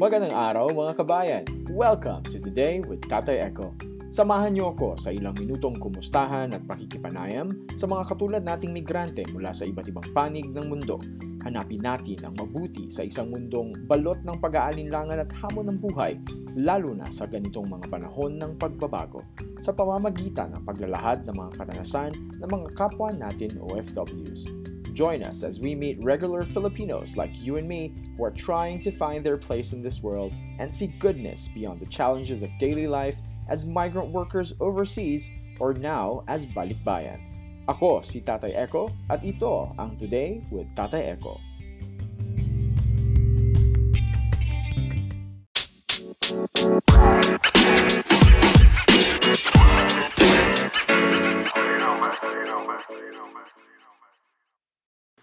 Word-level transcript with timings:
Magandang 0.00 0.32
araw 0.32 0.72
mga 0.72 0.96
kabayan! 0.96 1.44
Welcome 1.76 2.24
to 2.32 2.40
Today 2.40 2.80
with 2.80 3.04
Tatay 3.04 3.44
Echo. 3.44 3.76
Samahan 4.08 4.56
niyo 4.56 4.72
ako 4.72 4.96
sa 4.96 5.12
ilang 5.12 5.36
minutong 5.36 5.76
kumustahan 5.76 6.56
at 6.56 6.64
pakikipanayam 6.64 7.52
sa 7.76 7.84
mga 7.84 8.08
katulad 8.08 8.40
nating 8.40 8.72
migrante 8.72 9.28
mula 9.28 9.52
sa 9.52 9.68
iba't 9.68 9.92
ibang 9.92 10.08
panig 10.16 10.48
ng 10.56 10.72
mundo. 10.72 10.96
Hanapin 11.44 11.84
natin 11.84 12.16
ang 12.24 12.32
mabuti 12.32 12.88
sa 12.88 13.04
isang 13.04 13.28
mundong 13.28 13.76
balot 13.84 14.16
ng 14.24 14.40
pag-aalinlangan 14.40 15.20
at 15.20 15.28
hamon 15.36 15.68
ng 15.68 15.78
buhay, 15.84 16.16
lalo 16.56 16.96
na 16.96 17.04
sa 17.12 17.28
ganitong 17.28 17.68
mga 17.68 17.92
panahon 17.92 18.40
ng 18.40 18.56
pagbabago, 18.56 19.20
sa 19.60 19.76
pamamagitan 19.76 20.56
ng 20.56 20.64
paglalahad 20.64 21.28
ng 21.28 21.36
mga 21.36 21.60
karanasan 21.60 22.16
ng 22.40 22.48
mga 22.48 22.72
kapwa 22.72 23.12
natin 23.12 23.52
OFWs. 23.68 24.59
Join 25.00 25.22
us 25.22 25.42
as 25.42 25.58
we 25.58 25.74
meet 25.74 25.96
regular 26.04 26.44
Filipinos 26.44 27.16
like 27.16 27.30
you 27.32 27.56
and 27.56 27.66
me 27.66 27.94
who 28.18 28.24
are 28.24 28.30
trying 28.30 28.82
to 28.82 28.92
find 28.92 29.24
their 29.24 29.38
place 29.38 29.72
in 29.72 29.80
this 29.80 30.02
world 30.02 30.30
and 30.58 30.68
see 30.68 30.88
goodness 31.00 31.48
beyond 31.54 31.80
the 31.80 31.86
challenges 31.86 32.42
of 32.42 32.50
daily 32.60 32.86
life 32.86 33.16
as 33.48 33.64
migrant 33.64 34.12
workers 34.12 34.52
overseas 34.60 35.30
or 35.58 35.72
now 35.72 36.22
as 36.28 36.44
balikbayan. 36.44 37.16
Ako 37.64 38.04
si 38.04 38.20
Tatay 38.20 38.52
Echo 38.52 38.92
at 39.08 39.24
ito 39.24 39.72
ang 39.80 39.96
Today 39.96 40.44
with 40.52 40.68
Tatay 40.76 41.16
Echo. 41.16 41.40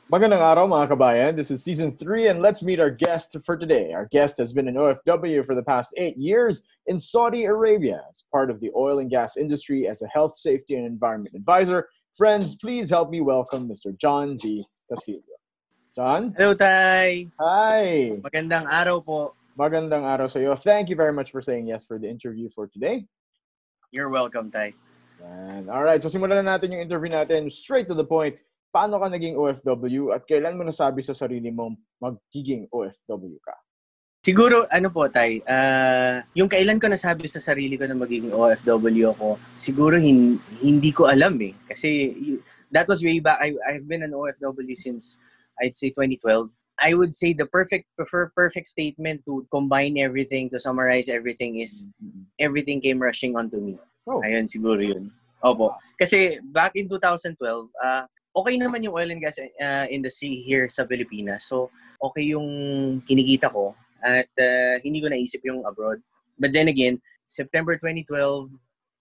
Magandang 0.07 0.39
araw 0.39 0.71
mga 0.71 0.87
kabayan. 0.87 1.35
This 1.35 1.51
is 1.51 1.59
season 1.59 1.91
3 1.99 2.31
and 2.31 2.39
let's 2.39 2.63
meet 2.63 2.79
our 2.79 2.87
guest 2.87 3.35
for 3.43 3.59
today. 3.59 3.91
Our 3.91 4.07
guest 4.07 4.39
has 4.39 4.55
been 4.55 4.71
an 4.71 4.79
OFW 4.79 5.43
for 5.43 5.51
the 5.51 5.67
past 5.67 5.91
8 5.99 6.15
years 6.15 6.63
in 6.87 6.95
Saudi 6.95 7.43
Arabia 7.43 8.07
as 8.07 8.23
part 8.31 8.47
of 8.47 8.63
the 8.63 8.71
oil 8.71 9.03
and 9.03 9.11
gas 9.11 9.35
industry 9.35 9.83
as 9.83 9.99
a 9.99 10.07
health, 10.07 10.39
safety 10.39 10.79
and 10.79 10.87
environment 10.87 11.35
advisor. 11.35 11.91
Friends, 12.15 12.55
please 12.55 12.87
help 12.87 13.11
me 13.11 13.19
welcome 13.19 13.67
Mr. 13.67 13.91
John 13.99 14.39
G. 14.39 14.63
Castillo. 14.87 15.19
John? 15.91 16.31
Hello, 16.39 16.55
Tay! 16.55 17.27
Hi! 17.43 18.15
Magandang 18.23 18.63
araw 18.71 19.03
po. 19.03 19.35
Magandang 19.59 20.07
araw 20.07 20.31
sa 20.31 20.39
iyo. 20.39 20.55
Thank 20.55 20.87
you 20.87 20.95
very 20.95 21.11
much 21.11 21.35
for 21.35 21.43
saying 21.43 21.67
yes 21.67 21.83
for 21.83 21.99
the 21.99 22.07
interview 22.07 22.47
for 22.55 22.71
today. 22.71 23.03
You're 23.91 24.07
welcome, 24.07 24.55
Tay. 24.55 24.71
And 25.19 25.67
all 25.67 25.83
right, 25.83 25.99
so 25.99 26.07
simulan 26.07 26.47
na 26.47 26.55
natin 26.55 26.71
yung 26.71 26.79
interview 26.79 27.11
natin 27.11 27.51
straight 27.51 27.91
to 27.91 27.97
the 27.97 28.07
point 28.07 28.39
paano 28.71 28.99
ka 28.99 29.07
naging 29.09 29.39
OFW 29.39 30.13
at 30.13 30.27
kailan 30.27 30.57
mo 30.59 30.63
nasabi 30.67 31.01
sa 31.01 31.15
sarili 31.15 31.49
mo 31.49 31.73
magiging 32.01 32.67
OFW 32.69 33.37
ka? 33.41 33.55
Siguro, 34.27 34.67
ano 34.67 34.91
po, 34.91 35.07
Tay, 35.07 35.39
uh, 35.47 36.19
yung 36.35 36.51
kailan 36.51 36.83
ko 36.83 36.91
nasabi 36.91 37.31
sa 37.31 37.39
sarili 37.39 37.79
ko 37.79 37.87
na 37.87 37.95
magiging 37.95 38.35
OFW 38.35 39.15
ako, 39.15 39.39
siguro 39.55 39.95
hin- 39.95 40.41
hindi 40.59 40.91
ko 40.91 41.07
alam 41.07 41.39
eh. 41.39 41.55
Kasi 41.63 42.11
that 42.67 42.91
was 42.91 42.99
way 42.99 43.23
back. 43.23 43.39
I, 43.39 43.55
I've 43.63 43.87
been 43.87 44.03
an 44.03 44.11
OFW 44.11 44.75
since, 44.75 45.15
I'd 45.63 45.79
say, 45.79 45.95
2012. 45.95 46.51
I 46.77 46.93
would 46.93 47.15
say 47.15 47.33
the 47.33 47.47
perfect 47.47 47.89
prefer 47.95 48.29
perfect 48.35 48.67
statement 48.67 49.25
to 49.25 49.47
combine 49.49 49.97
everything, 49.97 50.51
to 50.51 50.59
summarize 50.59 51.09
everything 51.09 51.57
is 51.57 51.87
mm-hmm. 51.97 52.29
everything 52.37 52.81
came 52.81 53.01
rushing 53.01 53.33
onto 53.33 53.57
me. 53.57 53.79
Oh. 54.05 54.21
Ayun, 54.21 54.45
siguro 54.45 54.77
yun. 54.77 55.09
Opo. 55.41 55.73
Kasi 55.97 56.37
back 56.53 56.77
in 56.77 56.85
2012, 56.85 57.33
uh, 57.81 58.05
okay 58.37 58.55
naman 58.61 58.85
yung 58.85 58.93
oil 58.93 59.09
and 59.09 59.21
gas 59.21 59.41
uh, 59.41 59.85
industry 59.89 60.45
here 60.45 60.69
sa 60.69 60.85
Pilipinas. 60.85 61.49
So, 61.49 61.73
okay 61.97 62.37
yung 62.37 62.45
kinikita 63.01 63.49
ko 63.49 63.73
at 64.05 64.29
uh, 64.37 64.77
hindi 64.85 65.01
ko 65.01 65.09
naisip 65.09 65.41
yung 65.41 65.65
abroad. 65.65 65.97
But 66.37 66.53
then 66.53 66.69
again, 66.69 67.01
September 67.25 67.75
2012, 67.81 68.53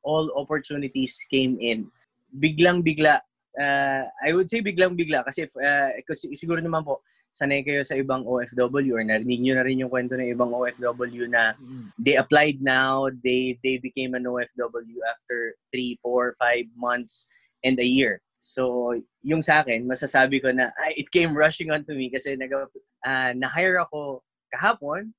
all 0.03 0.27
opportunities 0.33 1.21
came 1.29 1.61
in. 1.61 1.93
Biglang-bigla, 2.33 3.21
uh, 3.61 4.03
I 4.09 4.31
would 4.33 4.49
say 4.49 4.65
biglang-bigla 4.65 5.29
kasi, 5.29 5.45
uh, 5.45 5.91
kasi 6.09 6.33
siguro 6.33 6.65
naman 6.65 6.81
po, 6.81 7.05
sanay 7.37 7.61
kayo 7.61 7.85
sa 7.85 8.01
ibang 8.01 8.25
OFW 8.25 8.97
or 8.97 9.05
narinig 9.05 9.45
nyo 9.45 9.61
na 9.61 9.67
rin 9.69 9.85
yung 9.85 9.93
kwento 9.93 10.17
ng 10.17 10.33
ibang 10.33 10.49
OFW 10.57 11.29
na 11.29 11.53
mm. 11.53 11.93
they 12.01 12.17
applied 12.17 12.65
now, 12.65 13.13
they 13.21 13.61
they 13.61 13.77
became 13.77 14.17
an 14.17 14.25
OFW 14.25 14.97
after 15.05 15.53
3, 15.69 16.01
4, 16.01 16.33
5 16.41 16.81
months 16.81 17.29
and 17.61 17.77
a 17.77 17.85
year. 17.85 18.25
So, 18.47 18.95
yung 19.27 19.43
sa 19.43 19.67
akin, 19.67 19.91
masasabi 19.91 20.39
ko 20.39 20.55
na 20.55 20.71
ah, 20.71 20.95
it 20.95 21.11
came 21.11 21.35
rushing 21.35 21.75
onto 21.75 21.99
me 21.99 22.07
kasi 22.07 22.39
nag, 22.39 22.55
uh, 22.55 23.33
na-hire 23.35 23.83
ako 23.83 24.23
kahapon. 24.55 25.11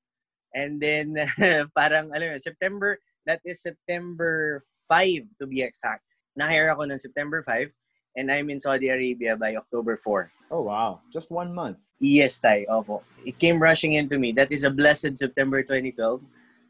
And 0.56 0.80
then, 0.80 1.20
parang, 1.78 2.16
alam 2.16 2.32
mo, 2.32 2.40
September, 2.40 2.96
that 3.28 3.44
is 3.44 3.60
September 3.60 4.64
5 4.88 5.44
to 5.44 5.46
be 5.46 5.60
exact. 5.60 6.08
Na-hire 6.40 6.72
ako 6.72 6.88
ng 6.88 6.96
September 6.96 7.44
5 7.44 7.68
and 8.16 8.32
I'm 8.32 8.50
in 8.50 8.64
Saudi 8.64 8.88
Arabia 8.88 9.36
by 9.36 9.60
October 9.60 10.00
4. 10.00 10.32
Oh, 10.50 10.64
wow. 10.64 11.04
Just 11.12 11.30
one 11.30 11.54
month. 11.54 11.78
Yes, 12.00 12.40
Tay. 12.40 12.66
Opo. 12.72 13.04
It 13.28 13.38
came 13.38 13.60
rushing 13.60 13.94
into 13.94 14.18
me. 14.18 14.32
That 14.32 14.52
is 14.52 14.64
a 14.64 14.72
blessed 14.72 15.18
September 15.18 15.62
2012. 15.62 16.24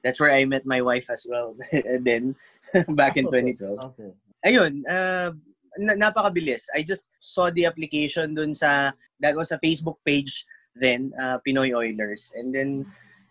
That's 0.03 0.19
where 0.19 0.33
I 0.33 0.43
met 0.45 0.65
my 0.65 0.81
wife 0.81 1.09
as 1.09 1.25
well. 1.29 1.55
then, 2.01 2.35
back 2.97 3.15
in 3.15 3.25
2012. 3.29 3.93
Okay. 3.93 4.11
Ayun, 4.45 4.83
uh, 4.89 5.31
na- 5.77 5.97
napakabilis. 5.97 6.65
I 6.75 6.83
just 6.83 7.09
saw 7.19 7.49
the 7.49 7.65
application 7.65 8.35
dun 8.35 8.53
sa, 8.53 8.91
that 9.19 9.35
was 9.35 9.51
a 9.51 9.59
Facebook 9.59 9.97
page 10.05 10.45
then, 10.75 11.13
uh, 11.19 11.39
Pinoy 11.45 11.73
Oilers. 11.73 12.33
And 12.35 12.53
then, 12.53 12.85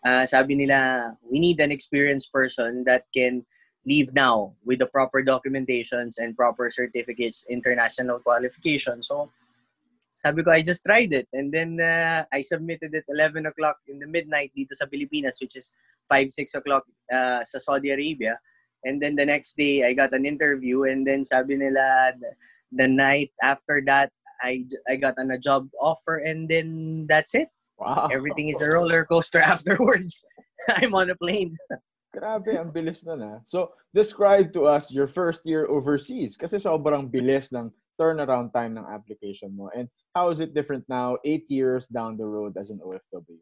uh, 0.04 0.26
sabi 0.26 0.54
nila, 0.54 1.16
we 1.30 1.38
need 1.38 1.60
an 1.60 1.70
experienced 1.70 2.32
person 2.32 2.84
that 2.84 3.06
can 3.14 3.44
leave 3.86 4.12
now 4.14 4.54
with 4.64 4.80
the 4.80 4.86
proper 4.86 5.22
documentations 5.22 6.18
and 6.18 6.36
proper 6.36 6.70
certificates, 6.70 7.46
international 7.48 8.18
qualification. 8.18 9.02
So, 9.02 9.30
sabi 10.12 10.42
ko, 10.42 10.50
I 10.50 10.62
just 10.62 10.82
tried 10.84 11.12
it. 11.12 11.28
And 11.32 11.52
then, 11.52 11.78
uh, 11.78 12.24
I 12.32 12.40
submitted 12.40 12.94
it 12.94 13.04
11 13.08 13.46
o'clock 13.46 13.78
in 13.86 13.98
the 13.98 14.06
midnight 14.06 14.50
dito 14.56 14.74
sa 14.74 14.86
Pilipinas, 14.86 15.38
which 15.40 15.54
is 15.56 15.72
5, 16.08 16.32
6 16.32 16.54
o'clock 16.54 16.84
uh, 17.12 17.44
sa 17.44 17.58
Saudi 17.58 17.90
Arabia. 17.90 18.38
And 18.84 19.00
then 19.00 19.16
the 19.16 19.26
next 19.26 19.56
day, 19.56 19.84
I 19.84 19.92
got 19.92 20.12
an 20.12 20.26
interview 20.26 20.84
and 20.84 21.06
then 21.06 21.24
sabi 21.24 21.56
nila 21.56 22.12
the 22.72 22.88
night 22.88 23.32
after 23.42 23.82
that, 23.86 24.12
I, 24.42 24.64
I 24.88 24.96
got 24.96 25.14
an, 25.16 25.30
a 25.30 25.38
job 25.38 25.68
offer 25.80 26.18
and 26.18 26.48
then 26.48 27.06
that's 27.08 27.34
it. 27.34 27.48
Wow. 27.78 28.08
Everything 28.12 28.48
is 28.48 28.60
a 28.60 28.68
roller 28.68 29.04
coaster 29.04 29.40
afterwards. 29.44 30.24
I'm 30.68 30.94
on 30.94 31.10
a 31.10 31.16
plane. 31.16 31.56
Grabe, 32.16 32.56
ang 32.56 32.72
bilis 32.72 33.04
na 33.04 33.12
na. 33.12 33.32
So, 33.44 33.76
describe 33.92 34.48
to 34.56 34.64
us 34.64 34.88
your 34.88 35.04
first 35.04 35.44
year 35.44 35.68
overseas 35.68 36.32
kasi 36.32 36.56
sobrang 36.56 37.12
bilis 37.12 37.52
ng 37.52 37.68
turnaround 38.00 38.56
time 38.56 38.76
ng 38.80 38.86
application 38.88 39.52
mo. 39.52 39.68
And 39.76 39.88
how 40.16 40.32
is 40.32 40.40
it 40.40 40.56
different 40.56 40.88
now, 40.88 41.20
eight 41.24 41.44
years 41.52 41.84
down 41.88 42.16
the 42.16 42.24
road 42.24 42.56
as 42.56 42.72
an 42.72 42.80
OFW? 42.80 43.40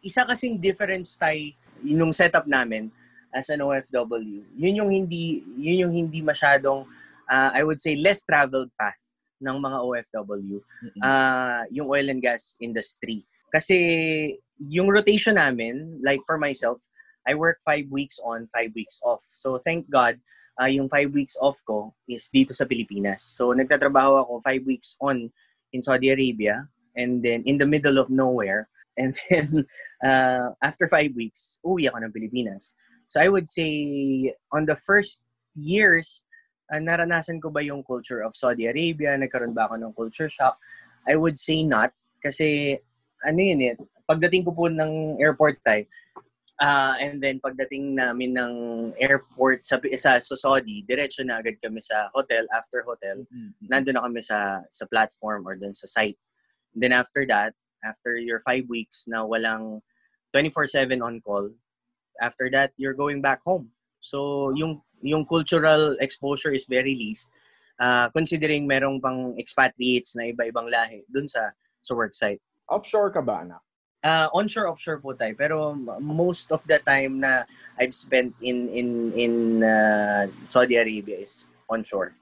Isa 0.00 0.24
kasing 0.24 0.56
difference 0.56 1.20
tayo 1.20 1.52
nung 1.84 2.14
setup 2.14 2.48
namin 2.48 2.88
as 3.34 3.48
an 3.48 3.60
OFW, 3.60 4.44
yun 4.56 4.78
yung 4.78 4.90
hindi 4.90 5.44
yun 5.56 5.88
yung 5.88 5.92
hindi 5.92 6.20
masyadong 6.24 6.88
uh, 7.28 7.50
I 7.52 7.62
would 7.62 7.80
say 7.80 7.96
less 7.96 8.24
traveled 8.24 8.72
path 8.80 8.98
ng 9.40 9.56
mga 9.60 9.78
OFW. 9.78 10.58
Mm-hmm. 10.58 11.00
Uh, 11.02 11.62
yung 11.70 11.86
oil 11.88 12.08
and 12.10 12.22
gas 12.22 12.56
industry. 12.60 13.22
Kasi 13.52 14.36
yung 14.58 14.88
rotation 14.88 15.36
namin, 15.36 16.00
like 16.02 16.20
for 16.26 16.36
myself, 16.36 16.82
I 17.28 17.34
work 17.34 17.60
five 17.64 17.86
weeks 17.90 18.18
on, 18.24 18.48
five 18.48 18.72
weeks 18.74 18.98
off. 19.04 19.22
So 19.22 19.58
thank 19.60 19.88
God, 19.90 20.18
uh, 20.60 20.66
yung 20.66 20.88
five 20.88 21.12
weeks 21.12 21.36
off 21.40 21.60
ko 21.64 21.94
is 22.08 22.28
dito 22.34 22.52
sa 22.52 22.64
Pilipinas. 22.64 23.22
So 23.22 23.52
nagtatrabaho 23.54 24.24
ako 24.24 24.32
five 24.42 24.64
weeks 24.66 24.96
on 25.00 25.30
in 25.72 25.84
Saudi 25.84 26.10
Arabia 26.10 26.66
and 26.96 27.22
then 27.22 27.44
in 27.44 27.60
the 27.60 27.68
middle 27.68 27.98
of 28.00 28.10
nowhere. 28.10 28.68
And 28.98 29.14
then 29.30 29.68
uh, 30.02 30.56
after 30.64 30.88
five 30.88 31.14
weeks, 31.14 31.60
uwi 31.62 31.86
ako 31.86 32.02
ng 32.02 32.12
Pilipinas. 32.12 32.74
So 33.08 33.20
I 33.20 33.28
would 33.28 33.48
say 33.48 34.32
on 34.52 34.68
the 34.68 34.76
first 34.76 35.24
years, 35.56 36.24
uh, 36.72 36.80
naranasan 36.80 37.40
ko 37.40 37.48
ba 37.48 37.64
yung 37.64 37.82
culture 37.82 38.20
of 38.20 38.36
Saudi 38.36 38.68
Arabia? 38.68 39.16
Nagkaroon 39.16 39.56
ba 39.56 39.68
ako 39.68 39.80
ng 39.80 39.92
culture 39.96 40.28
shock? 40.28 40.60
I 41.08 41.16
would 41.16 41.40
say 41.40 41.64
not. 41.64 41.92
Kasi 42.20 42.76
ano 43.24 43.40
yun 43.40 43.60
eh, 43.64 43.74
pagdating 44.04 44.44
ko 44.44 44.52
po 44.52 44.68
ng 44.68 45.18
airport 45.18 45.58
tayo, 45.64 45.88
uh, 46.60 46.94
and 47.00 47.22
then 47.22 47.40
pagdating 47.40 47.94
namin 47.96 48.36
ng 48.36 48.54
airport 49.00 49.64
sa, 49.64 49.80
sa, 49.96 50.18
sa 50.18 50.36
Saudi, 50.36 50.84
diretso 50.84 51.24
na 51.24 51.38
agad 51.40 51.56
kami 51.62 51.80
sa 51.80 52.10
hotel. 52.12 52.44
After 52.52 52.82
hotel, 52.84 53.24
mm-hmm. 53.26 53.66
nandun 53.70 53.96
na 53.96 54.04
kami 54.04 54.20
sa, 54.22 54.62
sa 54.70 54.84
platform 54.86 55.46
or 55.46 55.56
dun 55.56 55.74
sa 55.74 55.86
site. 55.86 56.18
And 56.74 56.82
then 56.82 56.92
after 56.92 57.24
that, 57.26 57.54
after 57.84 58.18
your 58.18 58.42
five 58.42 58.66
weeks 58.68 59.06
na 59.06 59.22
walang 59.22 59.80
24-7 60.34 61.00
on 61.00 61.22
call, 61.22 61.50
after 62.20 62.50
that, 62.50 62.72
you're 62.76 62.94
going 62.94 63.20
back 63.20 63.40
home. 63.44 63.70
So, 64.00 64.50
yung, 64.54 64.82
yung 65.02 65.24
cultural 65.26 65.96
exposure 66.00 66.52
is 66.52 66.66
very 66.68 66.94
least. 66.94 67.30
Uh, 67.78 68.10
considering 68.10 68.66
merong 68.66 68.98
pang 68.98 69.38
expatriates 69.38 70.18
na 70.18 70.34
iba-ibang 70.34 70.66
lahi 70.66 71.06
dun 71.06 71.30
sa, 71.30 71.54
sa 71.82 71.94
work 71.94 72.10
site. 72.14 72.42
Offshore 72.66 73.14
ka 73.14 73.22
ba, 73.22 73.46
anak? 73.46 73.62
Uh, 74.02 74.30
onshore, 74.30 74.70
offshore 74.70 75.02
po 75.02 75.10
tayo. 75.14 75.34
Pero 75.34 75.74
most 75.98 76.54
of 76.54 76.62
the 76.70 76.78
time 76.78 77.18
na 77.18 77.42
I've 77.78 77.94
spent 77.94 78.34
in 78.38 78.70
in 78.70 78.88
in 79.18 79.32
uh, 79.62 80.30
Saudi 80.46 80.78
Arabia 80.78 81.18
is 81.18 81.50
onshore. 81.66 82.14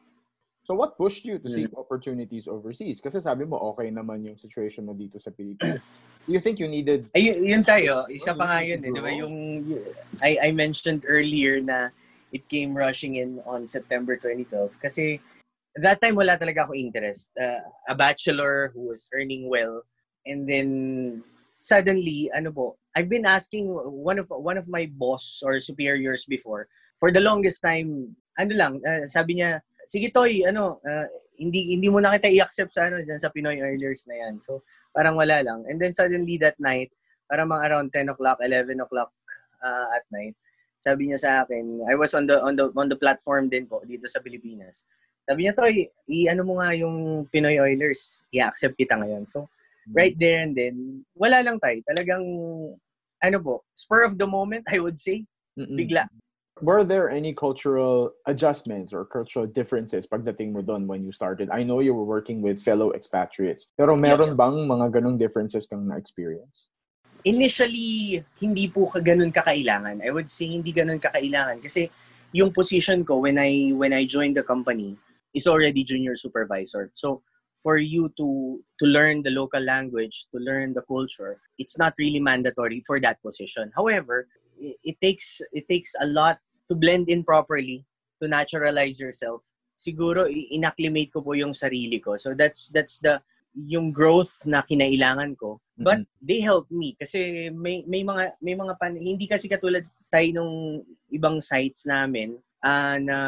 So 0.67 0.75
what 0.75 0.99
pushed 0.99 1.23
you 1.23 1.39
to 1.39 1.47
seek 1.47 1.71
opportunities 1.79 2.51
overseas? 2.51 2.99
Kasi 2.99 3.23
sabi 3.23 3.47
mo 3.47 3.55
okay 3.71 3.87
naman 3.87 4.27
yung 4.27 4.35
situation 4.35 4.83
mo 4.83 4.99
dito 4.99 5.23
sa 5.23 5.31
Pilipinas. 5.31 5.79
Do 6.27 6.35
you 6.35 6.43
think 6.43 6.59
you 6.59 6.67
needed 6.67 7.07
Ay, 7.15 7.39
yun 7.39 7.63
tayo. 7.63 8.03
Isa 8.11 8.35
pa 8.35 8.51
nga 8.51 8.61
yun, 8.67 8.83
eh, 8.83 8.91
'di 8.91 8.99
ba? 8.99 9.11
Yung 9.15 9.35
I 10.19 10.51
I 10.51 10.51
mentioned 10.51 11.07
earlier 11.07 11.63
na 11.63 11.95
it 12.35 12.51
came 12.51 12.75
rushing 12.75 13.23
in 13.23 13.39
on 13.47 13.71
September 13.71 14.19
2012 14.19 14.75
kasi 14.83 15.23
that 15.79 16.03
time 16.03 16.19
wala 16.19 16.35
talaga 16.35 16.67
ako 16.67 16.75
interest. 16.75 17.31
Uh, 17.39 17.63
a 17.87 17.95
bachelor 17.95 18.75
who 18.75 18.91
was 18.91 19.07
earning 19.15 19.47
well 19.47 19.87
and 20.27 20.51
then 20.51 20.69
suddenly 21.63 22.27
ano 22.35 22.51
po, 22.51 22.75
I've 22.99 23.07
been 23.07 23.23
asking 23.23 23.71
one 23.87 24.19
of 24.19 24.27
one 24.35 24.59
of 24.59 24.67
my 24.67 24.91
boss 24.91 25.47
or 25.47 25.63
superiors 25.63 26.27
before 26.27 26.67
for 26.99 27.15
the 27.15 27.23
longest 27.23 27.63
time 27.63 28.19
ano 28.35 28.53
lang, 28.59 28.73
uh, 28.83 29.07
sabi 29.07 29.39
niya 29.39 29.63
sige 29.87 30.11
Toy, 30.11 30.43
ano, 30.43 30.83
uh, 30.83 31.07
hindi 31.39 31.79
hindi 31.79 31.89
mo 31.89 32.03
na 32.03 32.19
kita 32.19 32.29
i-accept 32.29 32.75
sa 32.75 32.91
ano 32.91 33.01
diyan 33.01 33.21
sa 33.23 33.31
Pinoy 33.31 33.63
Oilers 33.63 34.05
na 34.11 34.17
yan. 34.19 34.43
So, 34.43 34.67
parang 34.91 35.15
wala 35.17 35.41
lang. 35.41 35.65
And 35.71 35.79
then 35.79 35.95
suddenly 35.95 36.37
that 36.43 36.59
night, 36.59 36.91
parang 37.31 37.49
mga 37.49 37.65
around 37.71 37.89
10 37.95 38.13
o'clock, 38.13 38.43
11 38.43 38.83
o'clock 38.83 39.15
uh, 39.63 39.87
at 39.95 40.05
night, 40.11 40.35
sabi 40.83 41.09
niya 41.09 41.19
sa 41.23 41.31
akin, 41.47 41.87
I 41.87 41.95
was 41.95 42.13
on 42.13 42.27
the 42.27 42.37
on 42.43 42.59
the 42.59 42.69
on 42.75 42.91
the 42.91 42.99
platform 42.99 43.49
din 43.49 43.65
po 43.71 43.81
dito 43.87 44.11
sa 44.11 44.21
Pilipinas. 44.21 44.85
Sabi 45.27 45.47
niya, 45.47 45.55
Toy, 45.55 45.87
i-ano 46.11 46.43
mo 46.47 46.63
nga 46.63 46.75
yung 46.75 47.27
Pinoy 47.31 47.59
Oilers, 47.59 48.23
i-accept 48.31 48.79
kita 48.79 48.95
ngayon. 48.95 49.27
So, 49.27 49.47
hmm. 49.87 49.95
right 49.95 50.15
there 50.15 50.43
and 50.43 50.55
then, 50.55 51.03
wala 51.19 51.43
lang 51.43 51.59
tayo. 51.59 51.83
Talagang, 51.83 52.23
ano 53.27 53.39
po, 53.43 53.67
spur 53.75 54.07
of 54.07 54.15
the 54.23 54.29
moment, 54.29 54.63
I 54.71 54.79
would 54.79 54.95
say. 54.95 55.27
Mm-mm. 55.59 55.75
Bigla 55.75 56.07
were 56.61 56.85
there 56.85 57.11
any 57.11 57.35
cultural 57.35 58.13
adjustments 58.27 58.93
or 58.93 59.05
cultural 59.05 59.47
differences 59.47 60.07
pagdating 60.07 60.53
mo 60.53 60.63
doon 60.63 60.87
when 60.87 61.05
you 61.05 61.13
started? 61.13 61.51
I 61.53 61.63
know 61.63 61.81
you 61.81 61.93
were 61.93 62.05
working 62.05 62.41
with 62.41 62.63
fellow 62.65 62.93
expatriates. 62.93 63.69
Pero 63.77 63.97
meron 63.97 64.37
bang 64.37 64.65
mga 64.65 65.01
ganong 65.01 65.19
differences 65.21 65.69
kang 65.69 65.85
na-experience? 65.85 66.69
Initially, 67.25 68.25
hindi 68.41 68.69
po 68.69 68.89
ka 68.89 69.01
ganun 69.05 69.35
kakailangan. 69.35 70.01
I 70.01 70.11
would 70.11 70.31
say 70.31 70.49
hindi 70.49 70.73
ganun 70.73 71.03
kakailangan 71.03 71.61
kasi 71.61 71.91
yung 72.33 72.53
position 72.53 73.05
ko 73.05 73.21
when 73.21 73.37
I 73.37 73.73
when 73.77 73.93
I 73.93 74.09
joined 74.09 74.37
the 74.37 74.47
company 74.47 74.97
is 75.37 75.45
already 75.45 75.85
junior 75.85 76.17
supervisor. 76.17 76.89
So 76.97 77.21
for 77.61 77.77
you 77.77 78.09
to 78.17 78.63
to 78.81 78.85
learn 78.87 79.27
the 79.27 79.35
local 79.35 79.61
language, 79.61 80.31
to 80.33 80.39
learn 80.41 80.73
the 80.73 80.87
culture, 80.87 81.37
it's 81.59 81.77
not 81.77 81.93
really 81.99 82.23
mandatory 82.23 82.81
for 82.87 82.97
that 83.03 83.21
position. 83.21 83.75
However, 83.77 84.31
it, 84.59 84.97
takes 85.01 85.41
it 85.53 85.69
takes 85.69 85.93
a 86.01 86.07
lot 86.07 86.39
to 86.69 86.75
blend 86.75 87.09
in 87.09 87.23
properly, 87.23 87.85
to 88.23 88.29
naturalize 88.29 88.99
yourself, 88.99 89.43
siguro 89.77 90.27
inacclimate 90.27 91.13
ko 91.13 91.21
po 91.21 91.37
yung 91.37 91.53
sarili 91.53 92.01
ko. 92.01 92.17
So 92.17 92.33
that's 92.33 92.73
that's 92.73 92.99
the 92.99 93.21
yung 93.57 93.93
growth 93.93 94.45
na 94.45 94.61
kinailangan 94.65 95.37
ko. 95.37 95.61
But 95.77 96.05
mm-hmm. 96.05 96.25
they 96.25 96.41
helped 96.41 96.73
me 96.73 96.97
kasi 96.97 97.53
may 97.53 97.85
may 97.85 98.05
mga 98.05 98.41
may 98.41 98.57
mga 98.57 98.75
pan 98.81 98.97
hindi 98.97 99.29
kasi 99.29 99.49
katulad 99.49 99.85
tayo 100.09 100.29
nung 100.33 100.55
ibang 101.13 101.41
sites 101.41 101.85
namin 101.85 102.37
uh, 102.65 102.97
na 103.01 103.19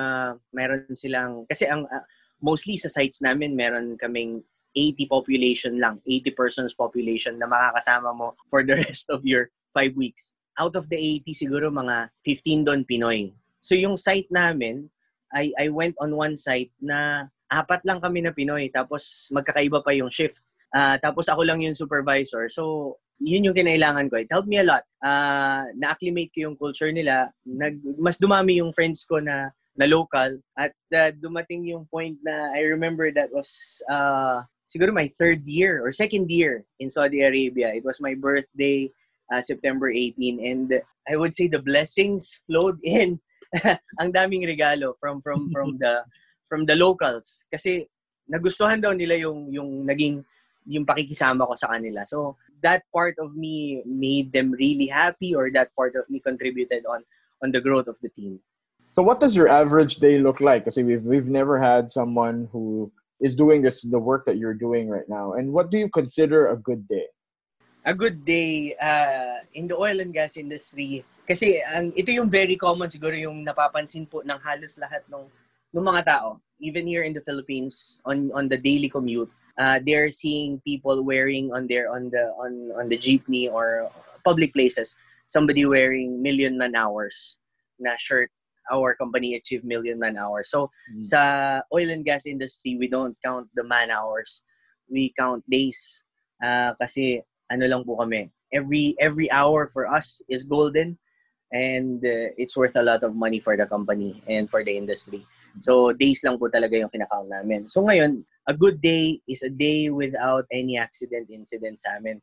meron 0.53 0.89
silang 0.97 1.45
kasi 1.49 1.69
ang 1.69 1.85
uh, 1.89 2.05
mostly 2.41 2.77
sa 2.77 2.89
sites 2.89 3.21
namin 3.21 3.57
meron 3.57 3.97
kaming 4.01 4.41
80 4.77 5.09
population 5.11 5.75
lang, 5.81 5.99
80 6.05 6.39
persons 6.39 6.73
population 6.77 7.35
na 7.41 7.49
makakasama 7.49 8.13
mo 8.13 8.37
for 8.53 8.63
the 8.63 8.77
rest 8.85 9.09
of 9.09 9.25
your 9.25 9.49
5 9.73 9.97
weeks 9.97 10.37
out 10.59 10.75
of 10.75 10.91
the 10.91 10.99
80 11.25 11.33
siguro 11.33 11.71
mga 11.71 12.11
15 12.27 12.67
doon 12.67 12.83
Pinoy. 12.85 13.31
So 13.63 13.79
yung 13.79 13.97
site 13.97 14.29
namin, 14.29 14.91
I, 15.33 15.55
I 15.57 15.67
went 15.71 15.95
on 16.03 16.17
one 16.19 16.37
site 16.37 16.75
na 16.83 17.31
apat 17.49 17.87
lang 17.87 18.03
kami 18.03 18.21
na 18.27 18.35
Pinoy 18.35 18.69
tapos 18.69 19.31
magkakaiba 19.33 19.81
pa 19.81 19.95
yung 19.95 20.11
shift. 20.11 20.43
Uh, 20.75 21.01
tapos 21.01 21.31
ako 21.31 21.47
lang 21.47 21.65
yung 21.65 21.79
supervisor. 21.79 22.51
So 22.51 22.97
yun 23.19 23.47
yung 23.47 23.57
kinailangan 23.57 24.11
ko. 24.11 24.21
It 24.21 24.31
helped 24.31 24.51
me 24.51 24.59
a 24.59 24.67
lot. 24.67 24.85
Uh, 25.03 25.67
na-acclimate 25.75 26.31
ko 26.35 26.51
yung 26.51 26.57
culture 26.59 26.93
nila. 26.93 27.31
Nag, 27.47 27.79
mas 27.99 28.19
dumami 28.19 28.63
yung 28.63 28.75
friends 28.75 29.07
ko 29.07 29.19
na 29.19 29.51
na 29.79 29.87
local 29.87 30.43
at 30.59 30.75
uh, 30.91 31.15
dumating 31.15 31.63
yung 31.71 31.87
point 31.87 32.19
na 32.27 32.51
I 32.51 32.67
remember 32.67 33.15
that 33.15 33.31
was 33.31 33.79
uh, 33.87 34.43
siguro 34.67 34.91
my 34.91 35.07
third 35.07 35.47
year 35.47 35.79
or 35.87 35.95
second 35.95 36.27
year 36.35 36.67
in 36.83 36.91
Saudi 36.91 37.23
Arabia. 37.23 37.71
It 37.71 37.87
was 37.87 38.03
my 38.03 38.19
birthday 38.19 38.91
uh, 39.33 39.43
September 39.43 39.91
18 39.91 40.41
and 40.45 40.81
I 41.09 41.17
would 41.17 41.35
say 41.35 41.49
the 41.49 41.63
blessings 41.63 42.41
flowed 42.47 42.79
in 42.85 43.21
ang 44.01 44.13
daming 44.13 44.45
regalo 44.45 44.93
from 45.01 45.23
from 45.25 45.49
from 45.53 45.81
the 45.81 46.05
from 46.49 46.69
the 46.69 46.77
locals 46.77 47.49
kasi 47.49 47.89
nagustuhan 48.29 48.81
daw 48.81 48.93
nila 48.93 49.17
yung 49.17 49.49
yung 49.49 49.89
naging 49.89 50.21
yung 50.69 50.85
pakikisama 50.85 51.49
ko 51.49 51.57
sa 51.57 51.73
kanila. 51.73 52.05
So 52.05 52.37
that 52.61 52.85
part 52.93 53.17
of 53.17 53.33
me 53.35 53.81
made 53.89 54.37
them 54.37 54.53
really 54.53 54.87
happy 54.87 55.35
or 55.35 55.49
that 55.57 55.73
part 55.73 55.97
of 55.97 56.05
me 56.13 56.21
contributed 56.21 56.85
on 56.85 57.03
on 57.41 57.51
the 57.51 57.61
growth 57.61 57.89
of 57.89 57.97
the 58.05 58.13
team. 58.13 58.39
So 58.93 59.03
what 59.03 59.21
does 59.21 59.35
your 59.35 59.49
average 59.49 59.97
day 59.97 60.21
look 60.21 60.45
like? 60.45 60.69
Kasi 60.69 60.85
we've 60.85 61.05
we've 61.09 61.33
never 61.33 61.57
had 61.57 61.91
someone 61.91 62.53
who 62.53 62.93
is 63.21 63.35
doing 63.35 63.65
this 63.65 63.81
the 63.81 63.99
work 63.99 64.29
that 64.29 64.37
you're 64.37 64.57
doing 64.57 64.93
right 64.93 65.09
now. 65.09 65.33
And 65.33 65.53
what 65.53 65.73
do 65.73 65.81
you 65.81 65.89
consider 65.89 66.53
a 66.53 66.57
good 66.57 66.87
day? 66.87 67.09
A 67.89 67.95
good 67.97 68.21
day 68.21 68.77
uh, 68.77 69.41
in 69.57 69.65
the 69.65 69.77
oil 69.77 69.97
and 70.05 70.13
gas 70.13 70.37
industry. 70.37 71.01
Kasi 71.25 71.65
ang 71.65 71.89
ito 71.97 72.13
yung 72.13 72.29
very 72.29 72.61
common 72.61 72.93
siguro 72.93 73.17
yung 73.17 73.41
napapansin 73.41 74.05
po 74.05 74.21
ng 74.21 74.37
halos 74.45 74.77
lahat 74.77 75.01
ng 75.09 75.25
ng 75.73 75.85
mga 75.85 76.05
tao. 76.05 76.37
Even 76.61 76.85
here 76.85 77.09
in 77.09 77.17
the 77.17 77.25
Philippines 77.25 78.05
on 78.05 78.29
on 78.37 78.53
the 78.53 78.61
daily 78.61 78.93
commute, 78.93 79.33
uh, 79.57 79.81
they're 79.81 80.13
seeing 80.13 80.61
people 80.69 81.01
wearing 81.01 81.49
on 81.57 81.65
their 81.65 81.89
on 81.89 82.13
the 82.13 82.29
on 82.37 82.53
on 82.77 82.93
the 82.93 83.01
jeepney 83.01 83.49
or 83.49 83.89
public 84.21 84.53
places 84.53 84.93
somebody 85.29 85.65
wearing 85.69 86.21
million 86.21 86.57
man 86.59 86.75
hours 86.75 87.37
na 87.79 87.95
shirt 87.97 88.33
our 88.73 88.97
company 88.97 89.37
achieved 89.37 89.65
million 89.65 90.01
man 90.01 90.17
hours. 90.17 90.51
So 90.51 90.73
mm-hmm. 90.91 91.05
sa 91.05 91.21
oil 91.73 91.89
and 91.89 92.05
gas 92.05 92.27
industry, 92.27 92.77
we 92.77 92.89
don't 92.89 93.17
count 93.25 93.49
the 93.55 93.65
man 93.65 93.93
hours. 93.93 94.43
We 94.91 95.13
count 95.17 95.45
days. 95.49 96.03
Uh, 96.43 96.73
kasi 96.81 97.23
ano 97.51 97.65
lang 97.67 97.83
po 97.85 97.97
kami. 97.97 98.31
Every 98.53 98.97
every 99.01 99.29
hour 99.31 99.67
for 99.69 99.89
us 99.89 100.23
is 100.29 100.45
golden 100.45 100.97
and 101.53 102.01
uh, 102.05 102.33
it's 102.37 102.57
worth 102.57 102.77
a 102.77 102.85
lot 102.85 103.03
of 103.03 103.17
money 103.17 103.41
for 103.41 103.57
the 103.57 103.67
company 103.67 104.23
and 104.29 104.49
for 104.49 104.65
the 104.65 104.77
industry. 104.77 105.25
So 105.59 105.93
days 105.93 106.21
lang 106.25 106.39
po 106.39 106.49
talaga 106.49 106.77
yung 106.77 106.93
kinakount 106.93 107.29
namin. 107.29 107.69
So 107.69 107.83
ngayon, 107.85 108.25
a 108.49 108.55
good 108.55 108.81
day 108.81 109.21
is 109.29 109.43
a 109.43 109.53
day 109.53 109.91
without 109.91 110.45
any 110.53 110.77
accident 110.77 111.29
incident 111.33 111.81
sa 111.81 111.97
amin, 111.97 112.21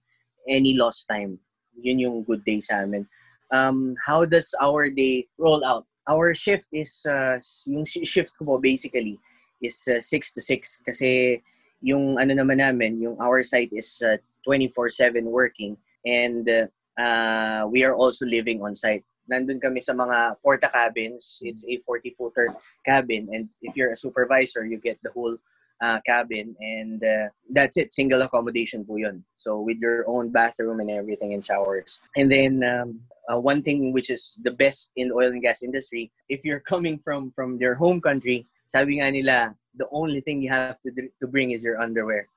any 0.49 0.77
lost 0.77 1.05
time. 1.09 1.37
Yun 1.77 1.99
yung 1.99 2.17
good 2.23 2.45
day 2.45 2.61
sa 2.61 2.85
amin. 2.85 3.05
Um, 3.53 3.93
how 4.05 4.25
does 4.25 4.53
our 4.61 4.89
day 4.89 5.27
roll 5.37 5.65
out? 5.65 5.85
Our 6.09 6.33
shift 6.33 6.69
is, 6.73 7.05
uh, 7.09 7.41
yung 7.65 7.85
shift 7.85 8.37
ko 8.37 8.45
po 8.45 8.57
basically 8.57 9.17
is 9.61 9.77
uh, 9.89 10.01
6 10.01 10.33
to 10.37 10.41
6 10.41 10.85
kasi 10.85 11.41
yung 11.81 12.17
ano 12.17 12.33
naman 12.33 12.61
namin, 12.61 13.01
yung 13.01 13.17
our 13.21 13.41
site 13.41 13.73
is 13.73 14.01
uh, 14.05 14.17
24/7 14.45 15.23
working 15.25 15.77
and 16.05 16.69
uh, 16.97 17.67
we 17.69 17.83
are 17.83 17.95
also 17.95 18.25
living 18.25 18.61
on 18.61 18.75
site. 18.75 19.03
Nandun 19.25 19.59
kami 19.61 19.81
sa 19.81 19.93
mga 19.93 20.37
porta 20.41 20.69
cabins. 20.69 21.41
It's 21.41 21.65
a 21.65 21.81
40-footer 21.81 22.53
cabin 22.85 23.27
and 23.33 23.49
if 23.61 23.75
you're 23.75 23.91
a 23.91 23.97
supervisor, 23.97 24.65
you 24.65 24.77
get 24.77 25.01
the 25.01 25.11
whole 25.11 25.35
uh, 25.81 25.99
cabin 26.05 26.55
and 26.59 27.03
uh, 27.03 27.27
that's 27.49 27.77
it. 27.77 27.91
Single 27.91 28.21
accommodation 28.21 28.85
po 28.85 28.95
yun. 28.95 29.25
So 29.37 29.59
with 29.59 29.77
your 29.81 30.07
own 30.07 30.29
bathroom 30.29 30.79
and 30.79 30.91
everything 30.91 31.33
and 31.33 31.43
showers. 31.43 32.01
And 32.15 32.31
then 32.31 32.63
um, 32.63 33.01
uh, 33.27 33.39
one 33.39 33.61
thing 33.61 33.91
which 33.91 34.09
is 34.09 34.37
the 34.41 34.51
best 34.51 34.91
in 34.95 35.09
the 35.09 35.15
oil 35.15 35.33
and 35.33 35.41
gas 35.41 35.63
industry, 35.63 36.11
if 36.29 36.45
you're 36.45 36.61
coming 36.61 36.99
from 36.99 37.33
from 37.35 37.57
your 37.57 37.75
home 37.75 37.99
country, 37.99 38.45
sabi 38.67 39.01
nga 39.01 39.11
nila, 39.11 39.55
the 39.75 39.87
only 39.91 40.21
thing 40.21 40.41
you 40.41 40.49
have 40.49 40.79
to 40.81 40.91
to 41.19 41.27
bring 41.27 41.51
is 41.51 41.63
your 41.63 41.81
underwear. 41.81 42.27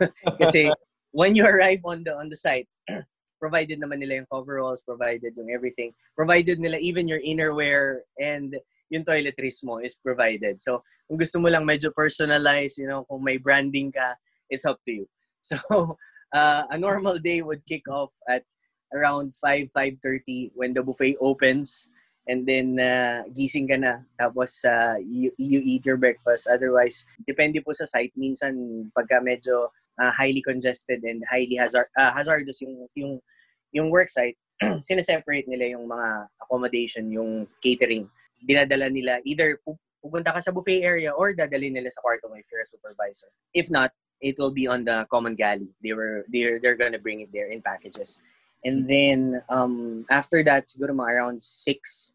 Kasi 0.40 0.70
when 1.12 1.34
you 1.34 1.46
arrive 1.50 1.80
on 1.84 2.04
the 2.04 2.14
on 2.16 2.28
the 2.28 2.36
site, 2.36 2.68
provided 3.40 3.80
naman 3.80 3.98
nila 3.98 4.22
yung 4.22 4.30
coveralls, 4.30 4.82
provided 4.82 5.32
yung 5.36 5.50
everything, 5.50 5.92
provided 6.14 6.60
nila 6.60 6.76
even 6.78 7.08
your 7.08 7.20
innerwear 7.24 8.04
and 8.20 8.56
yung 8.90 9.04
toiletries 9.04 9.62
mo 9.62 9.78
is 9.78 9.94
provided. 9.94 10.60
So, 10.60 10.82
kung 11.08 11.18
gusto 11.18 11.38
mo 11.38 11.48
lang 11.48 11.64
medyo 11.64 11.94
personalize, 11.94 12.76
you 12.76 12.86
know, 12.90 13.06
kung 13.06 13.22
may 13.22 13.38
branding 13.38 13.94
ka, 13.94 14.18
it's 14.50 14.66
up 14.66 14.78
to 14.86 14.92
you. 14.92 15.06
So, 15.40 15.56
uh, 16.36 16.68
a 16.68 16.76
normal 16.76 17.16
day 17.16 17.40
would 17.40 17.64
kick 17.64 17.88
off 17.88 18.12
at 18.28 18.44
around 18.92 19.32
5, 19.40 19.72
5.30 19.72 20.52
when 20.52 20.74
the 20.74 20.82
buffet 20.82 21.16
opens 21.16 21.88
and 22.30 22.46
then 22.46 22.78
uh, 22.78 23.26
gising 23.34 23.66
ka 23.66 23.74
na 23.74 24.06
tapos 24.14 24.62
uh, 24.62 24.94
you, 25.02 25.34
you 25.34 25.58
eat 25.66 25.82
your 25.82 25.98
breakfast 25.98 26.46
otherwise 26.46 27.02
depende 27.26 27.58
po 27.58 27.74
sa 27.74 27.84
site 27.84 28.14
minsan 28.14 28.86
pagka 28.94 29.18
medyo 29.18 29.66
uh, 30.00 30.10
highly 30.10 30.40
congested 30.40 31.04
and 31.04 31.22
highly 31.28 31.54
hazard, 31.56 31.86
uh, 31.98 32.10
hazardous 32.10 32.60
yung, 32.62 32.88
yung, 32.94 33.20
yung 33.72 33.90
work 33.90 34.08
site, 34.08 34.36
sineseparate 34.80 35.46
nila 35.46 35.76
yung 35.76 35.86
mga 35.86 36.26
accommodation, 36.42 37.12
yung 37.12 37.46
catering. 37.62 38.08
Dinadala 38.40 38.88
nila, 38.90 39.20
either 39.24 39.60
pupunta 40.00 40.32
ka 40.32 40.40
sa 40.40 40.50
buffet 40.50 40.82
area 40.82 41.12
or 41.12 41.36
dadalhin 41.36 41.76
nila 41.76 41.92
sa 41.92 42.00
kwarto 42.00 42.28
mo 42.28 42.34
if 42.40 42.48
you're 42.48 42.64
a 42.64 42.66
supervisor. 42.66 43.28
If 43.52 43.68
not, 43.68 43.92
it 44.20 44.36
will 44.40 44.52
be 44.52 44.66
on 44.66 44.84
the 44.84 45.04
common 45.12 45.36
galley. 45.36 45.68
They 45.84 45.92
were 45.92 46.24
they're 46.32 46.60
they're 46.60 46.76
gonna 46.76 47.00
bring 47.00 47.20
it 47.20 47.32
there 47.32 47.52
in 47.52 47.60
packages. 47.60 48.20
And 48.64 48.88
then 48.88 49.44
um 49.48 50.04
after 50.08 50.44
that, 50.44 50.68
siguro 50.68 50.96
mga 50.96 51.20
around 51.20 51.40
six 51.40 52.12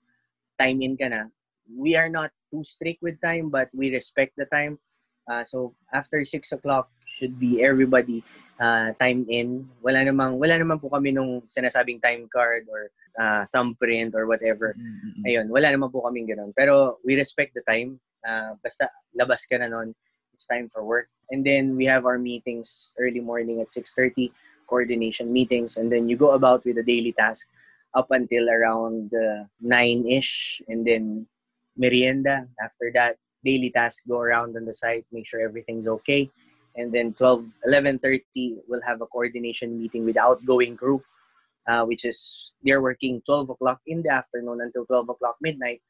time 0.59 0.81
in 0.81 0.97
ka 0.97 1.07
na. 1.07 1.31
We 1.65 1.95
are 1.95 2.09
not 2.09 2.31
too 2.51 2.63
strict 2.63 3.01
with 3.01 3.19
time, 3.21 3.49
but 3.49 3.69
we 3.73 3.91
respect 3.91 4.33
the 4.37 4.45
time. 4.45 4.79
Uh, 5.25 5.43
so 5.43 5.73
after 5.91 6.23
6 6.23 6.51
o'clock 6.51 6.89
should 7.05 7.39
be 7.39 7.63
everybody 7.63 8.23
uh, 8.59 8.93
time 9.01 9.25
in. 9.29 9.67
Wala 9.81 10.05
namang 10.05 10.37
wala 10.37 10.55
naman 10.61 10.77
po 10.77 10.89
kami 10.89 11.11
nung 11.11 11.41
sinasabing 11.49 12.01
time 12.01 12.29
card 12.29 12.69
or 12.69 12.93
uh, 13.17 13.45
thumbprint 13.49 14.13
or 14.13 14.27
whatever. 14.27 14.77
Mm-hmm. 14.77 15.25
Ayun, 15.25 15.47
wala 15.49 15.73
naman 15.73 15.89
po 15.91 16.05
kaming 16.05 16.29
ganoon. 16.29 16.53
Pero 16.53 17.01
we 17.03 17.15
respect 17.17 17.57
the 17.57 17.65
time. 17.65 17.97
Uh, 18.21 18.53
basta 18.61 18.89
labas 19.17 19.45
ka 19.49 19.57
na 19.57 19.69
noon, 19.69 19.93
it's 20.33 20.45
time 20.45 20.69
for 20.69 20.85
work. 20.85 21.09
And 21.29 21.45
then 21.45 21.75
we 21.75 21.85
have 21.85 22.05
our 22.05 22.17
meetings 22.17 22.93
early 23.01 23.21
morning 23.21 23.61
at 23.61 23.73
6:30, 23.73 24.29
coordination 24.69 25.33
meetings, 25.33 25.77
and 25.77 25.89
then 25.89 26.09
you 26.09 26.17
go 26.17 26.37
about 26.37 26.65
with 26.65 26.77
the 26.77 26.85
daily 26.85 27.13
task 27.13 27.49
up 27.95 28.11
until 28.11 28.49
around 28.49 29.11
uh, 29.15 29.47
9ish 29.63 30.61
and 30.67 30.85
then 30.85 31.25
merienda. 31.77 32.47
After 32.61 32.91
that, 32.93 33.17
daily 33.43 33.71
tasks 33.71 34.03
go 34.07 34.19
around 34.19 34.55
on 34.57 34.65
the 34.65 34.73
site, 34.73 35.05
make 35.11 35.27
sure 35.27 35.39
everything's 35.39 35.87
okay. 35.87 36.29
And 36.75 36.91
then 36.91 37.13
12, 37.13 37.41
11.30, 37.67 38.57
we'll 38.67 38.81
have 38.81 39.01
a 39.01 39.05
coordination 39.07 39.79
meeting 39.79 40.03
with 40.03 40.17
outgoing 40.17 40.75
crew, 40.75 41.01
uh, 41.67 41.85
which 41.85 42.03
is 42.03 42.53
they're 42.63 42.81
working 42.81 43.21
12 43.25 43.51
o'clock 43.51 43.79
in 43.87 44.03
the 44.03 44.11
afternoon 44.11 44.59
until 44.61 44.85
12 44.85 45.09
o'clock 45.09 45.37
midnight. 45.41 45.81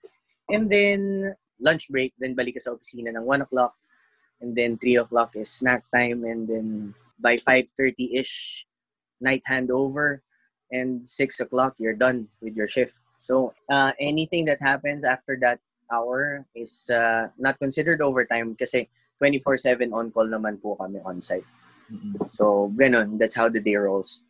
And 0.51 0.69
then 0.69 1.33
lunch 1.59 1.89
break, 1.89 2.13
then 2.19 2.35
balik 2.35 2.61
sa 2.61 2.77
opisina 2.77 3.09
ng 3.09 3.25
1 3.25 3.41
o'clock. 3.41 3.73
And 4.41 4.53
then 4.53 4.77
3 4.77 4.97
o'clock 4.97 5.33
is 5.35 5.49
snack 5.49 5.83
time. 5.89 6.23
And 6.23 6.47
then 6.47 6.93
by 7.19 7.37
5.30-ish, 7.37 8.65
night 9.21 9.41
handover. 9.49 10.19
And 10.71 11.07
6 11.07 11.39
o'clock, 11.39 11.75
you're 11.77 11.95
done 11.95 12.27
with 12.41 12.55
your 12.55 12.67
shift. 12.67 12.99
So 13.19 13.53
uh, 13.69 13.91
anything 13.99 14.45
that 14.45 14.61
happens 14.61 15.05
after 15.05 15.37
that 15.41 15.59
hour 15.91 16.45
is 16.55 16.89
uh, 16.89 17.29
not 17.37 17.59
considered 17.59 18.01
overtime 18.01 18.55
kasi 18.57 18.89
24/7 19.21 19.93
on 19.93 20.11
call 20.11 20.27
naman 20.27 20.59
po 20.61 20.75
kami 20.75 20.99
on 21.05 21.21
site. 21.21 21.45
Mm-hmm. 21.91 22.33
So, 22.33 22.73
ganun, 22.75 23.17
that's 23.21 23.35
how 23.35 23.47
the 23.47 23.61
day 23.61 23.75
rolls. 23.77 24.25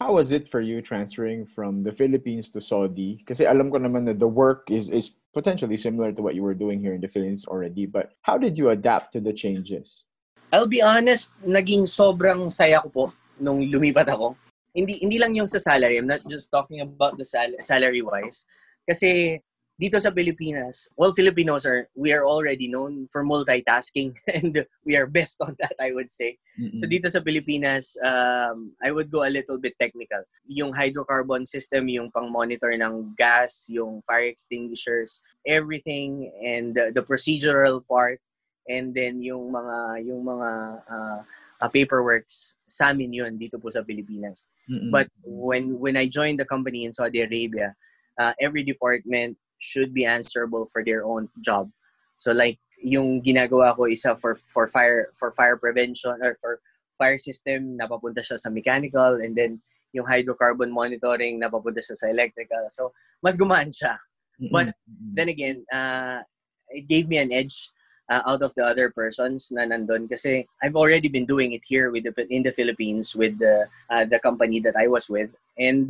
How 0.00 0.16
was 0.16 0.32
it 0.32 0.48
for 0.48 0.60
you 0.60 0.80
transferring 0.80 1.44
from 1.44 1.84
the 1.84 1.92
Philippines 1.92 2.48
to 2.56 2.60
Saudi? 2.60 3.20
Kasi 3.28 3.44
alam 3.44 3.68
ko 3.68 3.76
naman 3.76 4.08
na 4.08 4.16
the 4.16 4.28
work 4.28 4.68
is 4.72 4.88
is 4.88 5.12
potentially 5.36 5.76
similar 5.76 6.12
to 6.12 6.24
what 6.24 6.32
you 6.32 6.40
were 6.40 6.56
doing 6.56 6.80
here 6.80 6.96
in 6.96 7.04
the 7.04 7.12
Philippines 7.12 7.44
already, 7.44 7.84
but 7.84 8.16
how 8.24 8.40
did 8.40 8.56
you 8.56 8.72
adapt 8.72 9.12
to 9.12 9.20
the 9.20 9.32
changes? 9.32 10.08
I'll 10.50 10.66
be 10.66 10.82
honest, 10.82 11.36
naging 11.44 11.86
sobrang 11.86 12.50
saya 12.50 12.80
ko 12.82 12.88
po 12.88 13.04
nung 13.38 13.62
lumipat 13.62 14.08
ako. 14.08 14.34
Hindi 14.74 15.02
hindi 15.02 15.18
lang 15.18 15.34
yung 15.34 15.50
sa 15.50 15.58
salary, 15.58 15.98
I'm 15.98 16.10
not 16.10 16.22
just 16.30 16.50
talking 16.50 16.80
about 16.80 17.18
the 17.18 17.24
sal- 17.24 17.58
salary 17.60 18.02
wise. 18.02 18.46
Kasi 18.86 19.40
dito 19.80 19.96
sa 19.96 20.12
Pilipinas, 20.12 20.92
well, 21.00 21.16
Filipinos 21.16 21.64
are, 21.64 21.88
we 21.96 22.12
are 22.12 22.28
already 22.28 22.68
known 22.68 23.08
for 23.08 23.24
multitasking 23.24 24.12
and 24.36 24.60
we 24.84 24.92
are 24.92 25.08
best 25.08 25.40
on 25.40 25.56
that, 25.56 25.72
I 25.80 25.96
would 25.96 26.12
say. 26.12 26.36
Mm-hmm. 26.60 26.76
So 26.76 26.84
dito 26.84 27.08
sa 27.08 27.24
Pilipinas, 27.24 27.96
um, 28.04 28.76
I 28.84 28.92
would 28.92 29.08
go 29.08 29.24
a 29.24 29.32
little 29.32 29.56
bit 29.56 29.72
technical. 29.80 30.20
Yung 30.44 30.76
hydrocarbon 30.76 31.48
system, 31.48 31.88
yung 31.88 32.12
pang-monitor 32.12 32.76
ng 32.76 33.16
gas, 33.16 33.72
yung 33.72 34.04
fire 34.04 34.28
extinguishers, 34.28 35.24
everything, 35.48 36.28
and 36.44 36.76
the, 36.76 36.92
the 36.92 37.00
procedural 37.00 37.80
part, 37.88 38.20
and 38.68 38.92
then 38.92 39.24
yung 39.24 39.48
mga, 39.48 40.04
yung 40.04 40.28
mga, 40.28 40.50
uh, 40.92 41.20
uh, 41.60 41.68
paperworks 41.68 42.56
sa 42.64 42.90
amin 42.90 43.12
yun 43.12 43.32
dito 43.36 43.60
po 43.60 43.68
sa 43.68 43.84
Pilipinas. 43.84 44.48
Mm-hmm. 44.66 44.90
But 44.90 45.08
when 45.22 45.76
when 45.78 45.96
I 45.96 46.08
joined 46.08 46.40
the 46.40 46.48
company 46.48 46.84
in 46.88 46.96
Saudi 46.96 47.20
Arabia, 47.20 47.76
uh, 48.18 48.32
every 48.40 48.64
department 48.64 49.36
should 49.60 49.92
be 49.92 50.08
answerable 50.08 50.64
for 50.66 50.82
their 50.82 51.04
own 51.04 51.28
job. 51.44 51.68
So 52.16 52.32
like 52.32 52.58
yung 52.80 53.20
ginagawa 53.20 53.76
ko 53.76 53.84
isa 53.86 54.16
for 54.16 54.34
for 54.34 54.66
fire 54.66 55.12
for 55.12 55.30
fire 55.36 55.60
prevention 55.60 56.16
or 56.24 56.40
for 56.40 56.64
fire 56.96 57.20
system 57.20 57.76
napapunta 57.76 58.24
siya 58.24 58.40
sa 58.40 58.48
mechanical 58.48 59.20
and 59.20 59.36
then 59.36 59.60
yung 59.92 60.08
hydrocarbon 60.08 60.72
monitoring 60.72 61.36
napapunta 61.40 61.84
siya 61.84 61.96
sa 61.96 62.06
electrical. 62.08 62.64
So 62.72 62.92
mas 63.20 63.36
gumaan 63.36 63.68
siya. 63.68 64.00
Mm-hmm. 64.40 64.52
But 64.52 64.72
then 64.88 65.28
again, 65.28 65.68
uh, 65.68 66.24
it 66.72 66.88
gave 66.88 67.04
me 67.08 67.20
an 67.20 67.28
edge 67.28 67.68
uh, 68.10 68.22
out 68.26 68.42
of 68.42 68.52
the 68.58 68.64
other 68.66 68.90
persons 68.90 69.48
na 69.54 69.62
nandun 69.62 70.10
kasi 70.10 70.44
I've 70.60 70.76
already 70.76 71.08
been 71.08 71.24
doing 71.24 71.54
it 71.54 71.62
here 71.64 71.94
with 71.94 72.04
the, 72.04 72.12
in 72.28 72.42
the 72.42 72.52
Philippines 72.52 73.14
with 73.14 73.38
the 73.38 73.70
uh, 73.88 74.04
the 74.04 74.18
company 74.18 74.58
that 74.60 74.74
I 74.74 74.90
was 74.90 75.08
with 75.08 75.30
and 75.56 75.88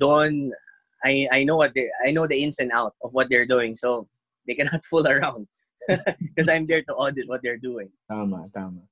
doon 0.00 0.56
I 1.04 1.28
I 1.30 1.40
know 1.44 1.56
what 1.56 1.74
they 1.74 1.90
I 2.02 2.10
know 2.10 2.26
the 2.26 2.42
ins 2.42 2.58
and 2.58 2.72
out 2.72 2.94
of 3.02 3.14
what 3.14 3.28
they're 3.30 3.46
doing, 3.46 3.74
so 3.74 4.08
they 4.46 4.54
cannot 4.54 4.84
fool 4.90 5.06
around 5.06 5.46
because 5.86 6.48
I'm 6.48 6.66
there 6.66 6.82
to 6.82 6.94
audit 6.94 7.28
what 7.28 7.42
they're 7.42 7.60
doing. 7.60 7.90
Tama, 8.10 8.50
tama. 8.50 8.82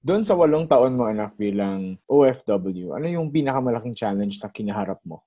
Doon 0.00 0.24
sa 0.24 0.32
walong 0.32 0.64
taon 0.64 0.96
mo 0.96 1.12
anak 1.12 1.36
bilang 1.36 2.00
OFW, 2.08 2.96
ano 2.96 3.04
yung 3.04 3.28
pinakamalaking 3.28 3.92
challenge 3.92 4.40
na 4.40 4.48
kinaharap 4.48 4.96
mo? 5.04 5.20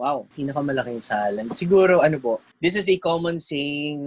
Wow, 0.00 0.24
pinakamalaking 0.32 1.04
challenge. 1.04 1.52
Siguro 1.52 2.00
ano 2.00 2.16
po, 2.16 2.40
this 2.56 2.72
is 2.72 2.88
a 2.88 2.96
common 2.96 3.36
saying 3.36 4.00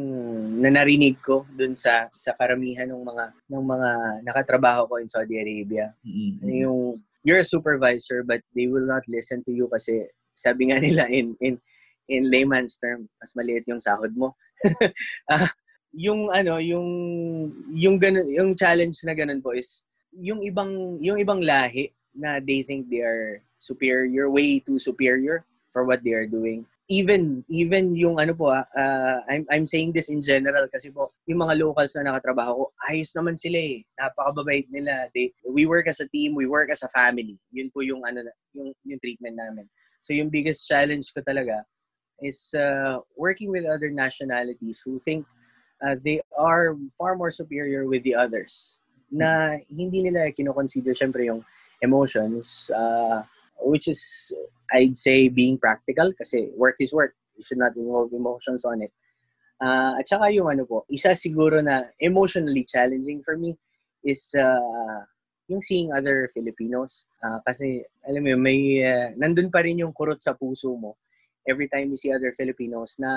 na 0.58 0.74
narinig 0.74 1.22
ko 1.22 1.46
doon 1.54 1.78
sa 1.78 2.10
sa 2.18 2.34
karamihan 2.34 2.90
ng 2.90 3.06
mga 3.06 3.26
ng 3.30 3.62
mga 3.62 3.90
nakatrabaho 4.26 4.90
ko 4.90 4.98
in 4.98 5.06
Saudi 5.06 5.38
Arabia. 5.38 5.94
Mm-hmm. 6.02 6.50
Yung 6.66 6.98
you're 7.22 7.46
a 7.46 7.46
supervisor 7.46 8.26
but 8.26 8.42
they 8.58 8.66
will 8.66 8.90
not 8.90 9.06
listen 9.06 9.46
to 9.46 9.54
you 9.54 9.70
kasi 9.70 10.10
sabi 10.34 10.74
nga 10.74 10.82
nila 10.82 11.06
in 11.14 11.38
in 11.38 11.62
in 12.10 12.26
layman's 12.26 12.82
term, 12.82 13.06
mas 13.22 13.38
maliit 13.38 13.70
yung 13.70 13.78
sahod 13.78 14.18
mo. 14.18 14.34
uh, 15.30 15.46
yung 16.10 16.34
ano, 16.34 16.58
yung 16.58 16.90
yung 17.70 18.02
ganun, 18.02 18.34
yung 18.34 18.58
challenge 18.58 18.98
na 19.06 19.14
ganun 19.14 19.46
po 19.46 19.54
is 19.54 19.86
yung 20.10 20.42
ibang 20.42 20.98
yung 21.06 21.22
ibang 21.22 21.46
lahi 21.46 21.94
na 22.18 22.42
they 22.42 22.66
think 22.66 22.90
they 22.90 23.06
are 23.06 23.46
superior, 23.62 24.26
way 24.34 24.58
too 24.58 24.82
superior 24.82 25.46
for 25.74 25.84
what 25.84 26.06
they 26.06 26.14
are 26.14 26.30
doing. 26.30 26.64
Even 26.88 27.42
even 27.50 27.98
yung 27.98 28.22
ano 28.22 28.38
po 28.38 28.54
uh, 28.54 29.18
I'm 29.26 29.44
I'm 29.50 29.66
saying 29.66 29.98
this 29.98 30.14
in 30.14 30.22
general 30.22 30.70
kasi 30.70 30.94
po 30.94 31.12
yung 31.26 31.42
mga 31.42 31.58
locals 31.58 31.98
na 31.98 32.14
nakatrabaho 32.14 32.52
ko, 32.54 32.66
ayos 32.88 33.10
naman 33.18 33.34
sila 33.34 33.58
eh. 33.58 33.82
Napakababait 33.98 34.70
nila. 34.70 35.10
They 35.12 35.34
we 35.50 35.66
work 35.66 35.90
as 35.90 36.00
a 36.00 36.08
team, 36.08 36.38
we 36.38 36.46
work 36.46 36.70
as 36.70 36.86
a 36.86 36.94
family. 36.94 37.42
Yun 37.50 37.74
po 37.74 37.82
yung 37.82 38.06
ano 38.06 38.22
yung 38.54 38.72
yung 38.86 39.00
treatment 39.02 39.36
namin. 39.36 39.66
So 40.06 40.14
yung 40.14 40.30
biggest 40.30 40.70
challenge 40.70 41.10
ko 41.16 41.26
talaga 41.26 41.66
is 42.22 42.54
uh, 42.54 43.00
working 43.18 43.50
with 43.50 43.66
other 43.66 43.90
nationalities 43.90 44.84
who 44.86 45.00
think 45.04 45.26
uh, 45.84 45.96
they 46.00 46.22
are 46.38 46.76
far 47.00 47.16
more 47.16 47.32
superior 47.32 47.88
with 47.88 48.04
the 48.04 48.16
others. 48.16 48.80
Na 49.12 49.60
hindi 49.72 50.04
nila 50.04 50.32
kinoconsider 50.36 50.96
syempre 50.96 51.28
yung 51.28 51.44
emotions, 51.84 52.72
uh, 52.72 53.24
which 53.64 53.88
is, 53.88 54.32
I'd 54.72 54.96
say, 54.96 55.28
being 55.30 55.58
practical 55.58 56.12
kasi 56.14 56.52
work 56.56 56.76
is 56.80 56.94
work. 56.94 57.16
You 57.36 57.44
should 57.44 57.58
not 57.58 57.76
involve 57.76 58.14
emotions 58.14 58.66
on 58.66 58.82
it. 58.84 58.92
Uh, 59.64 59.96
at 59.98 60.06
saka 60.08 60.30
yung 60.30 60.52
ano 60.52 60.68
po, 60.68 60.86
isa 60.92 61.16
siguro 61.16 61.64
na 61.64 61.88
emotionally 62.00 62.68
challenging 62.68 63.24
for 63.24 63.38
me 63.40 63.56
is 64.04 64.36
uh, 64.36 65.02
yung 65.48 65.62
seeing 65.62 65.96
other 65.96 66.28
Filipinos. 66.34 67.08
Uh, 67.24 67.40
kasi, 67.48 67.82
alam 68.04 68.28
mo 68.28 68.36
may, 68.38 68.84
uh, 68.84 69.16
nandun 69.16 69.50
pa 69.50 69.64
rin 69.64 69.80
yung 69.80 69.96
kurot 69.96 70.20
sa 70.20 70.36
puso 70.36 70.76
mo 70.76 71.00
every 71.48 71.68
time 71.68 71.92
you 71.92 72.00
see 72.00 72.12
other 72.12 72.32
Filipinos 72.36 72.96
na 73.00 73.12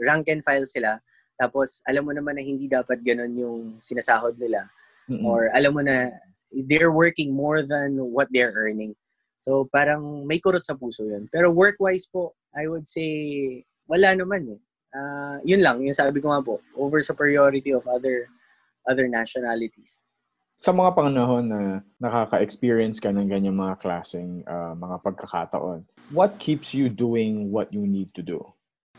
rank 0.00 0.28
and 0.28 0.44
file 0.44 0.66
sila. 0.66 1.00
Tapos, 1.36 1.84
alam 1.84 2.04
mo 2.04 2.12
naman 2.12 2.36
na 2.36 2.44
hindi 2.44 2.68
dapat 2.68 3.00
ganun 3.04 3.32
yung 3.36 3.60
sinasahod 3.80 4.36
nila. 4.40 4.68
Mm-hmm. 5.08 5.24
Or 5.24 5.48
alam 5.52 5.72
mo 5.76 5.82
na 5.84 6.12
they're 6.52 6.92
working 6.92 7.32
more 7.32 7.62
than 7.64 8.00
what 8.00 8.28
they're 8.32 8.56
earning. 8.56 8.96
So, 9.46 9.70
parang 9.70 10.26
may 10.26 10.42
kurot 10.42 10.66
sa 10.66 10.74
puso 10.74 11.06
yun. 11.06 11.30
Pero 11.30 11.54
work-wise 11.54 12.10
po, 12.10 12.34
I 12.50 12.66
would 12.66 12.82
say, 12.82 13.62
wala 13.86 14.18
naman 14.18 14.58
eh. 14.58 14.60
Uh, 14.90 15.38
yun 15.46 15.62
lang, 15.62 15.78
yung 15.86 15.94
sabi 15.94 16.18
ko 16.18 16.34
nga 16.34 16.42
po, 16.42 16.58
over 16.74 16.98
superiority 16.98 17.70
of 17.70 17.86
other 17.86 18.26
other 18.90 19.06
nationalities 19.06 20.02
sa 20.56 20.72
mga 20.72 20.96
panahon 20.96 21.44
na 21.46 21.60
nakaka-experience 22.00 22.96
ka 22.96 23.12
ng 23.12 23.28
ganyan 23.28 23.56
mga 23.56 23.76
klaseng 23.76 24.40
uh, 24.48 24.72
mga 24.72 24.96
pagkakataon, 25.04 25.84
what 26.12 26.32
keeps 26.40 26.72
you 26.72 26.88
doing 26.88 27.52
what 27.52 27.68
you 27.72 27.84
need 27.84 28.08
to 28.16 28.24
do? 28.24 28.40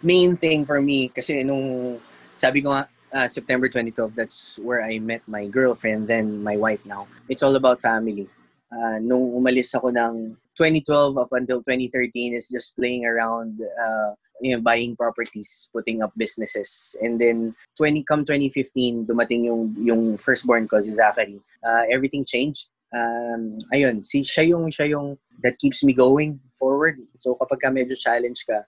Main 0.05 0.37
thing 0.37 0.65
for 0.65 0.77
me, 0.77 1.09
kasi 1.09 1.41
nung 1.41 1.97
sabi 2.37 2.61
ko 2.61 2.69
nga, 2.77 2.85
uh, 3.09 3.27
September 3.27 3.65
2012, 3.65 4.13
that's 4.13 4.61
where 4.61 4.85
I 4.85 5.01
met 5.01 5.25
my 5.25 5.49
girlfriend, 5.49 6.05
then 6.05 6.45
my 6.45 6.53
wife 6.53 6.85
now. 6.85 7.09
It's 7.25 7.41
all 7.41 7.57
about 7.57 7.81
family. 7.81 8.29
Uh, 8.71 8.97
nung 8.99 9.33
umalis 9.35 9.73
ako 9.75 9.91
ng 9.91 10.35
2012 10.57 11.17
up 11.17 11.31
until 11.33 11.61
2013 11.63 12.33
is 12.33 12.49
just 12.49 12.75
playing 12.75 13.05
around 13.05 13.61
uh, 13.61 14.11
you 14.41 14.55
know, 14.55 14.61
buying 14.61 14.95
properties, 14.95 15.69
putting 15.73 16.01
up 16.01 16.11
businesses. 16.17 16.95
And 17.01 17.19
then 17.19 17.55
20 17.77 18.03
come 18.03 18.25
2015, 18.25 19.05
dumating 19.05 19.45
yung 19.45 19.75
yung 19.79 20.17
firstborn 20.17 20.67
ko 20.67 20.79
si 20.79 20.93
Zachary. 20.93 21.41
Uh, 21.63 21.83
everything 21.91 22.25
changed. 22.25 22.69
Um, 22.93 23.59
ayun, 23.73 24.05
si 24.05 24.23
siya 24.23 24.55
yung 24.55 24.69
siya 24.71 24.95
yung 24.95 25.17
that 25.43 25.57
keeps 25.59 25.83
me 25.83 25.93
going 25.93 26.39
forward. 26.55 26.99
So 27.19 27.35
kapag 27.35 27.61
ka 27.61 27.69
medyo 27.69 27.97
challenge 27.97 28.45
ka, 28.47 28.63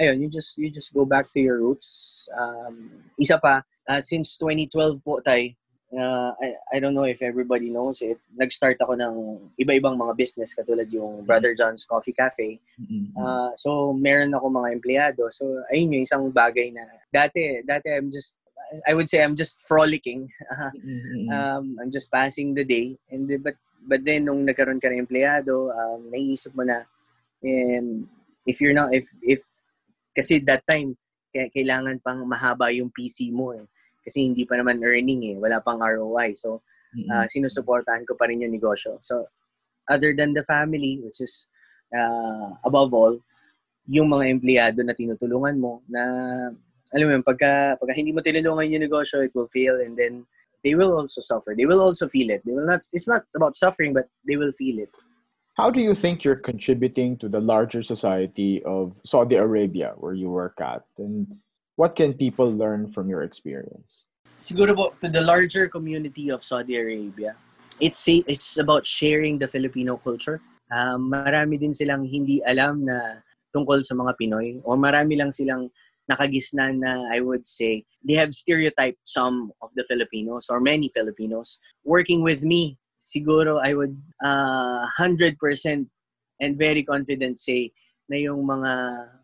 ayun, 0.00 0.22
you 0.22 0.28
just 0.30 0.56
you 0.56 0.70
just 0.70 0.94
go 0.94 1.04
back 1.04 1.26
to 1.34 1.40
your 1.40 1.60
roots. 1.60 2.28
Um, 2.32 2.90
isa 3.18 3.38
pa, 3.38 3.62
uh, 3.88 4.00
since 4.00 4.38
2012 4.38 5.02
po 5.04 5.20
tay, 5.20 5.58
uh, 5.94 6.32
I, 6.36 6.76
I 6.76 6.80
don't 6.80 6.94
know 6.94 7.08
if 7.08 7.22
everybody 7.22 7.70
knows 7.70 8.02
it. 8.02 8.20
Nag-start 8.36 8.76
ako 8.80 8.94
ng 8.98 9.14
iba-ibang 9.56 9.96
mga 9.96 10.16
business 10.16 10.54
katulad 10.54 10.90
yung 10.92 11.24
Brother 11.24 11.54
John's 11.54 11.84
Coffee 11.84 12.12
Cafe. 12.12 12.60
Uh, 13.16 13.50
so 13.56 13.92
meron 13.92 14.34
ako 14.34 14.50
mga 14.50 14.72
empleyado. 14.74 15.32
So 15.32 15.64
ayun 15.72 15.96
yung 15.96 16.04
isang 16.04 16.24
bagay 16.28 16.74
na 16.74 16.84
dati 17.08 17.64
dati 17.64 17.88
I'm 17.88 18.12
just 18.12 18.36
I 18.84 18.92
would 18.92 19.08
say 19.08 19.24
I'm 19.24 19.32
just 19.32 19.64
frolicking. 19.64 20.28
um, 21.32 21.80
I'm 21.80 21.90
just 21.90 22.12
passing 22.12 22.52
the 22.52 22.64
day 22.64 23.00
and 23.08 23.24
but 23.40 23.56
but 23.80 24.04
then 24.04 24.28
nung 24.28 24.44
nagkaroon 24.44 24.82
ka 24.82 24.92
ng 24.92 25.00
empleyado, 25.08 25.72
um, 25.72 26.12
naiisip 26.12 26.52
mo 26.52 26.68
na 26.68 26.84
um, 27.40 28.04
if 28.44 28.60
you're 28.60 28.76
not 28.76 28.92
if 28.92 29.08
if 29.24 29.40
kasi 30.12 30.42
that 30.44 30.66
time 30.68 30.98
kailangan 31.32 32.02
pang 32.02 32.24
mahaba 32.26 32.68
yung 32.74 32.90
PC 32.90 33.30
mo 33.30 33.54
eh 33.54 33.64
kasi 34.08 34.32
hindi 34.32 34.48
pa 34.48 34.56
naman 34.56 34.80
earning 34.80 35.22
eh, 35.28 35.36
wala 35.36 35.60
pang 35.60 35.78
ROI. 35.84 36.32
So, 36.34 36.64
uh, 37.12 37.28
sinusuportahan 37.28 38.08
ko 38.08 38.16
pa 38.16 38.26
rin 38.26 38.40
yung 38.40 38.56
negosyo. 38.56 38.96
So, 39.04 39.28
other 39.88 40.16
than 40.16 40.32
the 40.32 40.44
family, 40.48 41.00
which 41.04 41.20
is 41.20 41.46
uh, 41.92 42.56
above 42.64 42.96
all, 42.96 43.20
yung 43.88 44.08
mga 44.08 44.24
empleyado 44.32 44.80
na 44.84 44.92
tinutulungan 44.92 45.60
mo 45.60 45.80
na 45.88 46.02
alam 46.92 47.04
mo 47.04 47.12
yun, 47.20 47.24
pagka, 47.24 47.76
pagka 47.76 47.92
hindi 47.96 48.12
mo 48.12 48.20
tinulungan 48.24 48.72
yung 48.72 48.84
negosyo, 48.84 49.20
it 49.20 49.32
will 49.36 49.48
fail 49.48 49.76
and 49.76 49.96
then 49.96 50.24
they 50.64 50.74
will 50.74 50.96
also 50.96 51.20
suffer. 51.20 51.54
They 51.56 51.66
will 51.66 51.80
also 51.80 52.08
feel 52.08 52.30
it. 52.30 52.42
They 52.44 52.52
will 52.52 52.66
not, 52.66 52.80
it's 52.92 53.08
not 53.08 53.24
about 53.36 53.56
suffering, 53.56 53.92
but 53.92 54.08
they 54.26 54.36
will 54.36 54.52
feel 54.52 54.78
it. 54.80 54.88
How 55.56 55.70
do 55.70 55.80
you 55.80 55.94
think 55.94 56.24
you're 56.24 56.36
contributing 56.38 57.18
to 57.18 57.28
the 57.28 57.40
larger 57.40 57.82
society 57.82 58.62
of 58.64 58.94
Saudi 59.04 59.36
Arabia 59.36 59.92
where 59.96 60.14
you 60.14 60.30
work 60.30 60.60
at? 60.60 60.84
And 60.98 61.36
what 61.78 61.94
can 61.94 62.12
people 62.12 62.50
learn 62.50 62.90
from 62.90 63.08
your 63.08 63.22
experience? 63.22 64.10
Siguro 64.42 64.74
po, 64.74 64.84
to 65.00 65.08
the 65.08 65.22
larger 65.22 65.70
community 65.70 66.28
of 66.28 66.42
Saudi 66.42 66.74
Arabia, 66.74 67.38
it's 67.78 68.02
it's 68.10 68.58
about 68.58 68.82
sharing 68.82 69.38
the 69.38 69.46
Filipino 69.46 69.96
culture. 69.96 70.42
Um, 70.74 71.08
marami 71.08 71.56
din 71.56 71.72
silang 71.72 72.04
hindi 72.04 72.42
alam 72.42 72.82
na 72.84 73.22
tungkol 73.54 73.80
sa 73.80 73.94
mga 73.94 74.12
Pinoy 74.18 74.60
o 74.66 74.76
marami 74.76 75.16
lang 75.16 75.32
silang 75.32 75.70
nakagisnan 76.10 76.82
na 76.82 77.08
I 77.08 77.22
would 77.22 77.46
say 77.46 77.86
they 78.04 78.18
have 78.18 78.34
stereotyped 78.34 79.00
some 79.06 79.54
of 79.62 79.70
the 79.78 79.86
Filipinos 79.88 80.50
or 80.50 80.60
many 80.60 80.90
Filipinos. 80.92 81.56
Working 81.86 82.20
with 82.26 82.42
me, 82.42 82.76
siguro 82.98 83.62
I 83.62 83.72
would 83.72 83.96
uh, 84.20 84.84
100% 84.98 85.38
and 86.42 86.52
very 86.58 86.82
confident 86.82 87.38
say 87.38 87.70
na 88.10 88.18
yung 88.18 88.44
mga 88.44 88.72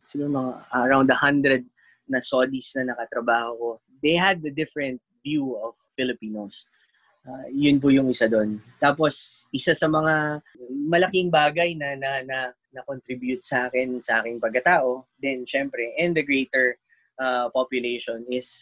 siguro 0.08 0.28
mga 0.30 0.52
around 0.74 1.08
100 1.10 1.73
na 2.08 2.20
Saudis 2.20 2.72
na 2.76 2.92
nakatrabaho 2.92 3.50
ko, 3.56 3.68
they 4.04 4.14
had 4.14 4.44
the 4.44 4.52
different 4.52 5.00
view 5.24 5.56
of 5.56 5.72
Filipinos. 5.96 6.68
Uh, 7.24 7.48
yun 7.48 7.80
po 7.80 7.88
yung 7.88 8.12
isa 8.12 8.28
doon. 8.28 8.60
Tapos, 8.76 9.46
isa 9.48 9.72
sa 9.72 9.88
mga 9.88 10.44
malaking 10.68 11.32
bagay 11.32 11.72
na, 11.72 11.96
na, 11.96 12.20
na, 12.20 12.38
na 12.68 12.80
contribute 12.84 13.40
sa 13.40 13.72
akin, 13.72 13.96
sa 14.04 14.20
aking 14.20 14.36
pagkatao, 14.36 15.08
then 15.16 15.48
syempre, 15.48 15.96
and 15.96 16.12
the 16.12 16.20
greater 16.20 16.76
uh, 17.16 17.48
population 17.48 18.28
is, 18.28 18.52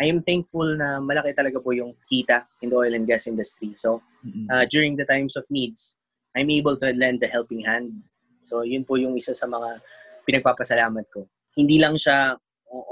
I 0.00 0.08
am 0.08 0.24
thankful 0.24 0.64
na 0.80 0.96
malaki 1.04 1.36
talaga 1.36 1.60
po 1.60 1.76
yung 1.76 1.92
kita 2.08 2.48
in 2.64 2.72
the 2.72 2.76
oil 2.80 2.96
and 2.96 3.04
gas 3.04 3.28
industry. 3.28 3.76
So, 3.76 4.00
uh, 4.48 4.64
during 4.72 4.96
the 4.96 5.04
times 5.04 5.36
of 5.36 5.44
needs, 5.52 6.00
I'm 6.32 6.48
able 6.48 6.80
to 6.80 6.96
lend 6.96 7.20
a 7.20 7.28
helping 7.28 7.68
hand. 7.68 8.00
So, 8.48 8.64
yun 8.64 8.88
po 8.88 8.96
yung 8.96 9.20
isa 9.20 9.36
sa 9.36 9.44
mga 9.44 9.84
pinagpapasalamat 10.24 11.04
ko 11.12 11.28
hindi 11.56 11.76
lang 11.80 11.96
siya 11.98 12.36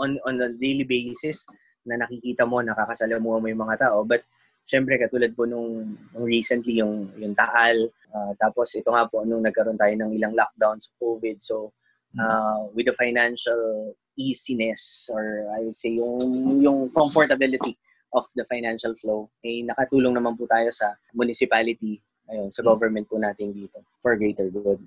on 0.01 0.21
on 0.29 0.37
a 0.45 0.49
daily 0.53 0.85
basis 0.85 1.49
na 1.85 1.97
nakikita 1.97 2.45
mo, 2.45 2.61
nakakasalamuha 2.61 3.41
mo 3.41 3.47
yung 3.49 3.65
mga 3.65 3.89
tao. 3.89 4.05
But, 4.05 4.25
syempre, 4.69 5.01
katulad 5.01 5.33
po 5.33 5.49
nung, 5.49 5.97
nung 6.13 6.27
recently, 6.29 6.79
yung, 6.79 7.09
yung 7.17 7.33
Taal, 7.33 7.89
uh, 8.13 8.33
tapos 8.37 8.77
ito 8.77 8.93
nga 8.93 9.09
po, 9.09 9.25
nung 9.25 9.43
nagkaroon 9.43 9.81
tayo 9.81 9.95
ng 9.97 10.13
ilang 10.15 10.37
lockdowns 10.37 10.93
COVID. 11.01 11.41
So, 11.41 11.73
uh, 12.21 12.69
with 12.77 12.87
the 12.87 12.97
financial 12.97 13.95
easiness 14.19 15.09
or 15.09 15.49
I 15.57 15.65
would 15.65 15.79
say 15.79 15.97
yung, 15.97 16.61
yung 16.61 16.93
comfortability 16.93 17.81
of 18.13 18.27
the 18.37 18.45
financial 18.45 18.93
flow, 18.95 19.31
eh, 19.41 19.65
nakatulong 19.65 20.13
naman 20.13 20.37
po 20.37 20.45
tayo 20.45 20.69
sa 20.75 20.93
municipality, 21.15 22.03
ayun, 22.29 22.51
sa 22.53 22.63
government 22.63 23.09
po 23.09 23.17
natin 23.17 23.55
dito 23.55 23.81
for 24.03 24.15
greater 24.19 24.51
good. 24.51 24.83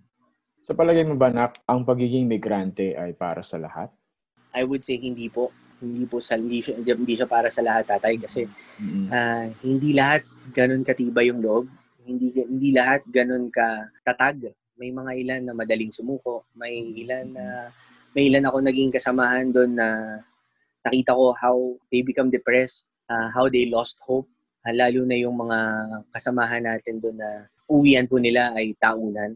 Sa 0.64 0.72
palagay 0.72 1.04
mo 1.04 1.20
ba 1.20 1.28
na 1.28 1.52
ang 1.68 1.84
pagiging 1.84 2.24
migrante 2.24 2.96
ay 2.96 3.12
para 3.12 3.44
sa 3.44 3.60
lahat? 3.60 3.92
I 4.56 4.64
would 4.64 4.80
say 4.80 4.96
hindi 4.96 5.28
po. 5.28 5.52
Hindi 5.84 6.08
po 6.08 6.24
sa 6.24 6.40
hindi 6.40 6.64
siya, 6.64 6.80
hindi 6.80 7.20
siya 7.20 7.28
para 7.28 7.52
sa 7.52 7.60
lahat 7.60 7.84
tatay 7.84 8.16
kasi 8.16 8.48
mm-hmm. 8.48 9.08
uh, 9.12 9.46
hindi 9.68 9.92
lahat 9.92 10.24
ganun 10.56 10.88
katibay 10.88 11.28
yung 11.28 11.44
loob. 11.44 11.68
Hindi 12.08 12.32
hindi 12.40 12.72
lahat 12.72 13.04
ganun 13.12 13.52
ka 13.52 13.92
tatag. 14.08 14.56
May 14.80 14.96
mga 14.96 15.12
ilan 15.20 15.42
na 15.52 15.54
madaling 15.54 15.92
sumuko, 15.92 16.48
may 16.56 16.80
ilan 16.80 17.36
na 17.36 17.68
may 18.16 18.32
ilan 18.32 18.48
ako 18.48 18.64
naging 18.64 18.96
kasamahan 18.96 19.52
doon 19.52 19.76
na 19.76 20.24
nakita 20.88 21.12
ko 21.12 21.36
how 21.36 21.76
they 21.92 22.00
become 22.00 22.32
depressed, 22.32 22.88
uh, 23.12 23.28
how 23.36 23.52
they 23.52 23.68
lost 23.68 24.00
hope. 24.00 24.32
Uh, 24.64 24.72
lalo 24.72 25.04
na 25.04 25.20
yung 25.20 25.36
mga 25.36 25.60
kasamahan 26.16 26.64
natin 26.64 27.04
doon 27.04 27.20
na 27.20 27.52
uwian 27.68 28.08
po 28.08 28.16
nila 28.16 28.56
ay 28.56 28.72
taunan 28.80 29.36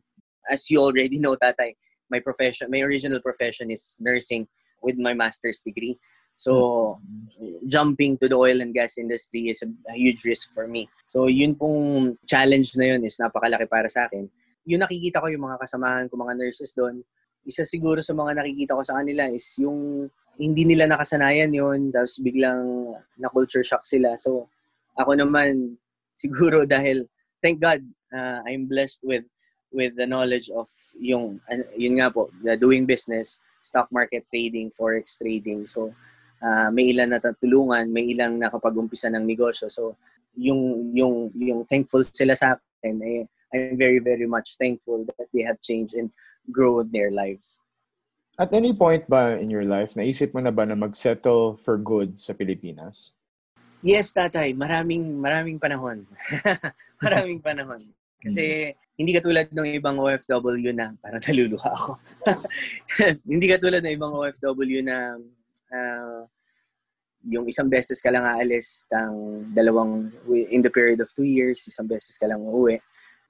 as 0.49 0.69
you 0.69 0.79
already 0.79 1.19
know, 1.19 1.35
tatay, 1.35 1.75
my 2.09 2.19
profession, 2.19 2.71
my 2.71 2.79
original 2.79 3.19
profession 3.19 3.71
is 3.71 3.97
nursing 3.99 4.47
with 4.81 4.97
my 4.97 5.13
master's 5.13 5.59
degree. 5.59 5.97
So, 6.37 7.01
jumping 7.65 8.17
to 8.21 8.29
the 8.29 8.37
oil 8.37 8.61
and 8.61 8.73
gas 8.73 8.97
industry 8.97 9.49
is 9.49 9.65
a, 9.65 9.69
a 9.89 9.97
huge 9.97 10.23
risk 10.23 10.53
for 10.53 10.67
me. 10.67 10.87
So, 11.09 11.25
yun 11.25 11.55
pong 11.55 12.17
challenge 12.29 12.77
na 12.77 12.93
yun 12.93 13.01
is 13.03 13.17
napakalaki 13.17 13.65
para 13.65 13.89
sa 13.89 14.05
akin. 14.05 14.29
Yung 14.69 14.85
nakikita 14.85 15.17
ko 15.17 15.33
yung 15.33 15.49
mga 15.49 15.57
kasamahan 15.65 16.05
ko, 16.05 16.13
mga 16.13 16.37
nurses 16.37 16.77
doon, 16.77 17.01
isa 17.41 17.65
siguro 17.65 18.05
sa 18.05 18.13
mga 18.13 18.37
nakikita 18.43 18.77
ko 18.77 18.83
sa 18.85 19.01
kanila 19.01 19.25
is 19.33 19.49
yung 19.57 20.11
hindi 20.37 20.63
nila 20.69 20.85
nakasanayan 20.85 21.49
yon 21.49 21.89
tapos 21.89 22.21
biglang 22.21 22.93
na-culture 23.17 23.65
shock 23.65 23.81
sila. 23.81 24.13
So, 24.21 24.53
ako 24.93 25.17
naman, 25.17 25.81
siguro 26.13 26.69
dahil, 26.69 27.09
thank 27.41 27.57
God, 27.57 27.81
uh, 28.13 28.45
I'm 28.45 28.69
blessed 28.69 29.01
with 29.01 29.25
with 29.71 29.95
the 29.95 30.07
knowledge 30.07 30.49
of 30.49 30.67
yung 30.99 31.39
yun 31.75 31.99
nga 31.99 32.07
po 32.11 32.31
the 32.43 32.55
doing 32.55 32.87
business 32.87 33.39
stock 33.59 33.91
market 33.91 34.23
trading 34.31 34.71
forex 34.71 35.19
trading 35.19 35.67
so 35.67 35.91
uh, 36.39 36.71
may 36.71 36.95
ilan 36.95 37.11
na 37.11 37.19
natulungan 37.19 37.87
may 37.91 38.15
ilang 38.15 38.39
nakapag-umpisa 38.39 39.11
ng 39.11 39.25
negosyo 39.27 39.67
so 39.67 39.95
yung 40.37 40.93
yung 40.93 41.33
yung 41.35 41.61
thankful 41.67 42.03
sila 42.05 42.37
sa 42.37 42.55
akin 42.55 42.95
eh, 43.03 43.23
I'm 43.51 43.75
very 43.75 43.99
very 43.99 44.27
much 44.27 44.55
thankful 44.55 45.03
that 45.07 45.27
they 45.33 45.43
have 45.43 45.59
changed 45.59 45.95
and 45.95 46.11
grown 46.47 46.91
their 46.91 47.11
lives 47.11 47.59
At 48.37 48.53
any 48.53 48.69
point 48.69 49.09
ba 49.09 49.33
in 49.41 49.49
your 49.49 49.65
life 49.65 49.97
naisip 49.97 50.29
mo 50.37 50.45
na 50.45 50.53
ba 50.53 50.61
na 50.61 50.77
mag-settle 50.77 51.57
for 51.65 51.81
good 51.81 52.21
sa 52.21 52.37
Pilipinas? 52.37 53.17
Yes, 53.81 54.13
tatay. 54.13 54.53
Maraming 54.53 55.17
maraming 55.17 55.57
panahon. 55.57 56.05
maraming 57.03 57.41
panahon. 57.41 57.89
Kasi 58.17 58.73
hindi 58.97 59.11
katulad 59.13 59.45
ng 59.53 59.77
ibang 59.77 60.01
OFW 60.01 60.73
na 60.73 60.93
parang 60.97 61.21
naluluha 61.29 61.69
ako. 61.69 61.91
hindi 63.31 63.45
katulad 63.45 63.85
ng 63.85 63.93
ibang 63.93 64.13
OFW 64.13 64.81
na 64.81 65.17
uh, 65.69 66.21
yung 67.27 67.45
isang 67.45 67.69
beses 67.69 68.01
ka 68.01 68.09
lang 68.09 68.25
aalis 68.25 68.87
tang 68.89 69.45
dalawang 69.53 70.09
in 70.49 70.63
the 70.65 70.71
period 70.71 70.97
of 70.97 71.11
two 71.13 71.27
years, 71.27 71.61
isang 71.67 71.85
beses 71.85 72.17
ka 72.17 72.25
lang 72.25 72.41
uuwi. 72.41 72.81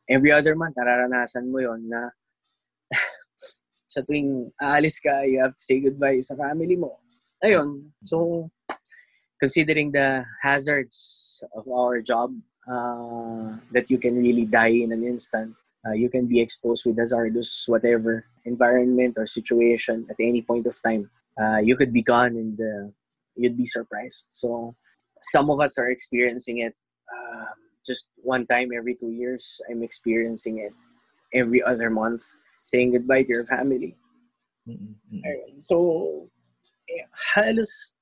Every 0.08 0.32
other 0.32 0.56
month, 0.56 0.80
nararanasan 0.80 1.52
mo 1.52 1.60
yon 1.60 1.84
na 1.91 2.15
sa 3.91 4.00
tuwing 4.08 4.54
aalis 4.62 5.04
ka, 5.04 5.28
you 5.28 5.43
have 5.43 5.52
to 5.52 5.63
say 5.63 5.84
goodbye 5.84 6.19
sa 6.23 6.39
family 6.39 6.80
mo. 6.80 6.95
Ayun. 7.43 7.91
So, 8.04 8.47
considering 9.41 9.91
the 9.91 10.23
hazards 10.41 11.43
of 11.52 11.67
our 11.67 12.00
job, 12.00 12.32
uh, 12.67 13.58
that 13.71 13.89
you 13.89 13.97
can 13.97 14.17
really 14.17 14.45
die 14.45 14.75
in 14.84 14.91
an 14.91 15.03
instant. 15.03 15.56
Uh, 15.86 15.93
you 15.93 16.10
can 16.10 16.27
be 16.27 16.39
exposed 16.39 16.86
with 16.86 16.97
hazardous 16.97 17.65
whatever 17.67 18.25
environment 18.45 19.15
or 19.17 19.25
situation 19.25 20.06
at 20.10 20.15
any 20.19 20.41
point 20.41 20.67
of 20.67 20.75
time. 20.84 21.10
Uh, 21.39 21.58
you 21.58 21.75
could 21.75 21.93
be 21.93 22.01
gone 22.01 22.36
and 22.36 22.60
uh, 22.60 22.91
you'd 23.36 23.58
be 23.58 23.65
surprised. 23.65 24.27
So 24.32 24.75
some 25.21 25.49
of 25.49 25.60
us 25.60 25.77
are 25.77 25.89
experiencing 25.89 26.60
it. 26.60 26.75
Um, 27.13 27.56
just 27.86 28.10
one 28.17 28.45
time 28.45 28.69
every 28.75 28.95
two 28.95 29.12
years. 29.12 29.62
I'm 29.71 29.82
experiencing 29.82 30.60
it 30.60 30.73
every 31.34 31.63
other 31.63 31.89
month, 31.89 32.23
saying 32.62 32.91
goodbye 32.91 33.23
to 33.23 33.30
your 33.30 33.45
family. 33.45 33.95
Ayun. 34.67 35.63
So, 35.63 36.30
eh, 36.89 37.08
halos, 37.34 37.93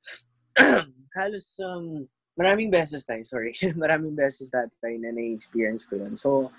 halos, 1.16 1.60
um, 1.64 2.10
maraming 2.36 2.72
beses 2.72 3.08
tayo, 3.08 3.24
sorry. 3.26 3.56
maraming 3.80 4.16
beses 4.16 4.52
tayo 4.52 4.96
na 5.00 5.12
na-experience 5.12 5.88
ko 5.88 5.96
yun. 6.04 6.16
So, 6.20 6.52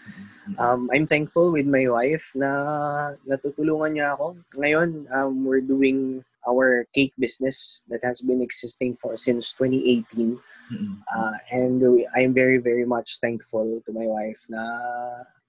um, 0.58 0.88
I'm 0.92 1.06
thankful 1.06 1.52
with 1.52 1.68
my 1.68 1.84
wife 1.88 2.32
na 2.34 3.14
natutulungan 3.28 3.96
niya 3.96 4.16
ako. 4.16 4.40
Ngayon, 4.56 4.88
um, 5.12 5.44
we're 5.44 5.64
doing 5.64 6.24
our 6.48 6.86
cake 6.94 7.12
business 7.18 7.84
that 7.90 8.00
has 8.02 8.22
been 8.22 8.40
existing 8.40 8.94
for 8.94 9.16
since 9.16 9.52
2018. 9.52 10.38
Mm-mm. 10.72 10.94
Uh, 11.10 11.36
and 11.52 11.82
we- 11.82 12.08
I'm 12.16 12.32
very, 12.32 12.58
very 12.58 12.86
much 12.86 13.20
thankful 13.20 13.82
to 13.84 13.90
my 13.92 14.06
wife 14.06 14.46
na 14.48 14.62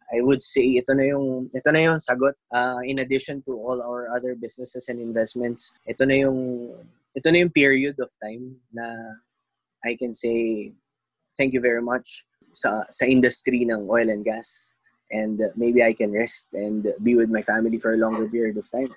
I 0.08 0.24
would 0.24 0.40
say 0.40 0.80
ito 0.80 0.96
na 0.96 1.04
yung 1.04 1.52
ito 1.52 1.68
na 1.68 1.84
yung 1.84 2.00
sagot 2.00 2.32
uh, 2.56 2.80
in 2.88 3.04
addition 3.04 3.44
to 3.44 3.60
all 3.60 3.84
our 3.84 4.08
other 4.16 4.40
businesses 4.40 4.88
and 4.88 5.04
investments 5.04 5.76
ito 5.84 6.08
na 6.08 6.24
yung 6.24 6.72
ito 7.12 7.28
na 7.28 7.44
yung 7.44 7.52
period 7.52 8.00
of 8.00 8.08
time 8.24 8.56
na 8.72 8.88
I 9.86 9.96
can 9.96 10.13
say 10.13 10.74
thank 11.38 11.54
you 11.54 11.62
very 11.62 11.82
much 11.82 12.26
sa 12.54 12.84
sa 12.90 13.06
industry 13.06 13.66
ng 13.66 13.90
oil 13.90 14.10
and 14.10 14.26
gas 14.26 14.74
and 15.12 15.42
uh, 15.42 15.54
maybe 15.56 15.84
I 15.84 15.94
can 15.94 16.12
rest 16.12 16.52
and 16.54 16.94
be 17.04 17.16
with 17.16 17.30
my 17.30 17.42
family 17.42 17.78
for 17.78 17.94
a 17.94 18.02
longer 18.02 18.28
period 18.28 18.58
of 18.58 18.70
time 18.72 18.92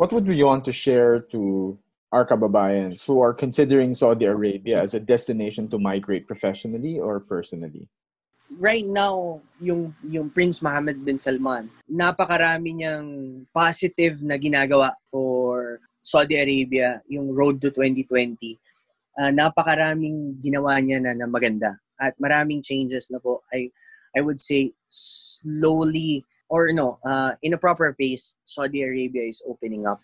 What 0.00 0.12
would 0.12 0.26
you 0.26 0.46
want 0.46 0.64
to 0.66 0.72
share 0.72 1.20
to 1.30 1.78
our 2.10 2.26
kababayans 2.26 3.04
who 3.04 3.20
are 3.22 3.32
considering 3.32 3.94
Saudi 3.94 4.26
Arabia 4.26 4.82
as 4.82 4.94
a 4.94 5.00
destination 5.00 5.68
to 5.70 5.78
migrate 5.78 6.26
professionally 6.26 6.98
or 6.98 7.20
personally? 7.20 7.88
right 8.58 8.84
now, 8.84 9.40
yung, 9.60 9.94
yung 10.04 10.28
Prince 10.28 10.60
Mohammed 10.60 11.04
bin 11.04 11.16
Salman, 11.16 11.70
napakarami 11.88 12.82
niyang 12.82 13.08
positive 13.54 14.20
na 14.22 14.36
ginagawa 14.36 14.92
for 15.08 15.80
Saudi 16.02 16.36
Arabia, 16.36 17.00
yung 17.08 17.30
Road 17.30 17.62
to 17.62 17.70
2020. 17.70 18.58
Ah, 19.18 19.28
napakaraming 19.28 20.40
ginawa 20.40 20.80
niya 20.80 20.96
na, 21.02 21.12
na 21.12 21.28
maganda. 21.28 21.76
At 22.00 22.16
maraming 22.16 22.64
changes 22.64 23.12
na 23.12 23.20
po. 23.20 23.44
I, 23.52 23.68
I 24.16 24.20
would 24.20 24.40
say 24.40 24.72
slowly, 24.88 26.24
or 26.48 26.72
no, 26.72 26.98
uh, 27.04 27.36
in 27.42 27.52
a 27.52 27.60
proper 27.60 27.92
pace, 27.92 28.36
Saudi 28.44 28.82
Arabia 28.82 29.28
is 29.28 29.42
opening 29.46 29.86
up. 29.86 30.00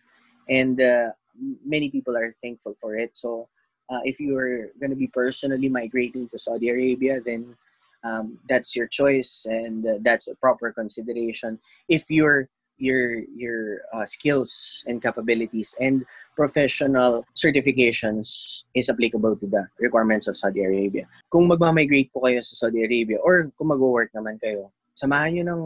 And 0.48 0.80
uh, 0.80 1.16
many 1.64 1.88
people 1.88 2.16
are 2.16 2.34
thankful 2.42 2.76
for 2.80 2.96
it. 2.96 3.16
So, 3.16 3.48
uh, 3.88 4.00
if 4.04 4.20
you're 4.20 4.68
going 4.80 4.90
to 4.90 4.96
be 4.96 5.08
personally 5.08 5.68
migrating 5.68 6.28
to 6.28 6.38
Saudi 6.38 6.68
Arabia, 6.68 7.20
then 7.24 7.56
um, 8.04 8.38
that's 8.48 8.76
your 8.76 8.86
choice 8.86 9.46
and 9.48 9.86
uh, 9.86 9.98
that's 10.02 10.28
a 10.28 10.36
proper 10.36 10.72
consideration 10.72 11.58
if 11.88 12.10
your 12.10 12.48
your 12.78 13.26
your 13.34 13.82
uh, 13.92 14.06
skills 14.06 14.84
and 14.86 15.02
capabilities 15.02 15.74
and 15.78 16.06
professional 16.34 17.26
certifications 17.34 18.64
is 18.74 18.88
applicable 18.88 19.36
to 19.36 19.46
the 19.46 19.66
requirements 19.78 20.26
of 20.26 20.36
Saudi 20.38 20.62
Arabia. 20.62 21.04
Kung 21.30 21.50
magma-migrate 21.50 22.10
po 22.14 22.24
kayo 22.24 22.40
sa 22.40 22.66
Saudi 22.66 22.86
Arabia 22.86 23.18
or 23.20 23.50
kung 23.58 23.74
mag-work 23.74 24.14
naman 24.14 24.38
kayo, 24.38 24.70
samahan 24.94 25.42
nyo 25.42 25.44
ng 25.50 25.62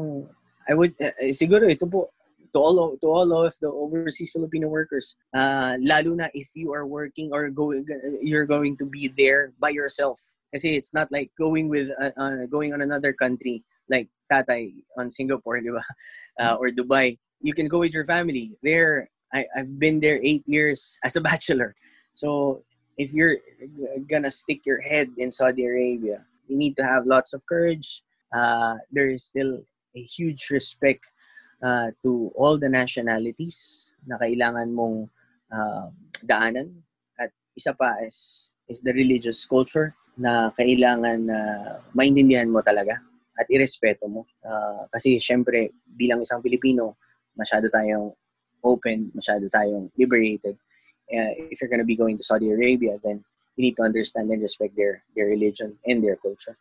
I 0.68 0.72
would 0.75 0.94
eh, 1.01 1.35
siguro 1.35 1.68
ito 1.68 1.87
po 1.87 2.11
to 2.53 2.59
all 2.61 2.79
of, 2.79 3.01
to 3.01 3.09
all 3.09 3.29
of 3.33 3.55
the 3.61 3.68
overseas 3.68 4.31
Filipino 4.33 4.68
workers 4.68 5.16
uh, 5.35 5.75
lalo 5.81 6.14
na 6.14 6.29
if 6.37 6.53
you 6.55 6.72
are 6.72 6.87
working 6.87 7.33
or 7.33 7.48
going 7.48 7.85
you're 8.20 8.46
going 8.46 8.77
to 8.77 8.85
be 8.85 9.09
there 9.09 9.53
by 9.59 9.72
yourself 9.72 10.20
kasi 10.53 10.77
it's 10.77 10.92
not 10.92 11.09
like 11.11 11.33
going 11.40 11.66
with 11.72 11.88
uh, 11.96 12.12
uh, 12.14 12.44
going 12.46 12.77
on 12.77 12.85
another 12.85 13.12
country 13.12 13.64
like 13.88 14.07
tatay 14.32 14.72
on 14.96 15.12
Singapore 15.12 15.60
di 15.60 15.68
ba? 15.68 15.84
Uh, 16.40 16.56
or 16.56 16.72
Dubai. 16.72 17.20
You 17.44 17.52
can 17.52 17.68
go 17.68 17.84
with 17.84 17.92
your 17.92 18.08
family. 18.08 18.56
There 18.64 19.12
I, 19.36 19.44
I've 19.52 19.76
been 19.76 20.00
there 20.00 20.16
eight 20.24 20.40
years 20.48 20.96
as 21.04 21.12
a 21.12 21.20
bachelor. 21.20 21.76
So 22.16 22.64
if 22.96 23.12
you're 23.12 23.36
gonna 24.08 24.32
stick 24.32 24.64
your 24.64 24.80
head 24.80 25.12
in 25.20 25.28
Saudi 25.28 25.68
Arabia 25.68 26.24
you 26.52 26.60
need 26.60 26.76
to 26.76 26.84
have 26.84 27.08
lots 27.08 27.32
of 27.32 27.40
courage. 27.48 28.04
Uh, 28.28 28.76
there 28.92 29.08
is 29.08 29.24
still 29.24 29.64
a 29.96 30.02
huge 30.02 30.48
respect 30.50 31.04
uh, 31.64 31.90
to 32.04 32.32
all 32.36 32.60
the 32.60 32.68
nationalities 32.68 33.92
na 34.04 34.20
kailangan 34.20 34.68
mong 34.72 35.08
uh, 35.52 35.88
daanan. 36.24 36.84
At 37.16 37.32
isa 37.56 37.72
pa 37.72 37.96
is 38.04 38.52
is 38.68 38.84
the 38.84 38.92
religious 38.92 39.44
culture 39.48 39.96
na 40.16 40.52
kailangan 40.52 41.28
na 41.28 41.38
maintindihan 41.96 42.52
mo 42.52 42.60
talaga 42.60 43.00
at 43.38 43.48
irespeto 43.48 44.08
mo. 44.08 44.26
Ah, 44.44 44.86
kasi 44.92 45.16
syempre, 45.18 45.72
bilang 45.84 46.20
isang 46.20 46.42
Pilipino, 46.42 46.96
masyado 47.36 47.68
tayong 47.72 48.12
open, 48.62 49.10
masyado 49.16 49.48
tayong 49.48 49.90
liberated. 49.96 50.56
Uh, 51.12 51.32
if 51.50 51.60
you're 51.60 51.68
gonna 51.68 51.84
be 51.86 51.96
going 51.98 52.16
to 52.16 52.24
Saudi 52.24 52.48
Arabia, 52.52 52.96
then 53.04 53.24
you 53.56 53.62
need 53.68 53.76
to 53.76 53.84
understand 53.84 54.30
and 54.30 54.40
respect 54.40 54.72
their 54.76 55.04
their 55.12 55.28
religion 55.28 55.76
and 55.84 56.00
their 56.00 56.16
culture. 56.16 56.56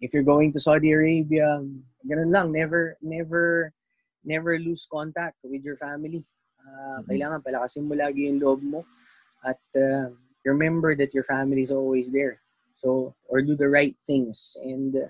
If 0.00 0.12
you're 0.12 0.26
going 0.26 0.52
to 0.52 0.60
Saudi 0.60 0.92
Arabia, 0.92 1.64
ganun 2.04 2.28
lang, 2.28 2.52
never, 2.52 3.00
never, 3.00 3.72
never 4.24 4.58
lose 4.60 4.84
contact 4.84 5.40
with 5.44 5.64
your 5.64 5.80
family. 5.80 6.24
Ah, 6.60 7.00
Mhm. 7.00 7.08
Kailangan 7.08 7.40
palakasin 7.40 7.88
mo 7.88 7.96
lagi 7.96 8.28
yung 8.28 8.40
loob 8.40 8.60
mo. 8.60 8.84
At 9.40 9.60
uh, 9.78 10.12
remember 10.44 10.92
that 10.98 11.14
your 11.14 11.24
family 11.24 11.62
is 11.62 11.72
always 11.72 12.10
there. 12.12 12.42
So, 12.76 13.16
or 13.24 13.40
do 13.40 13.56
the 13.56 13.72
right 13.72 13.96
things 14.04 14.58
and 14.60 14.92
uh, 14.92 15.08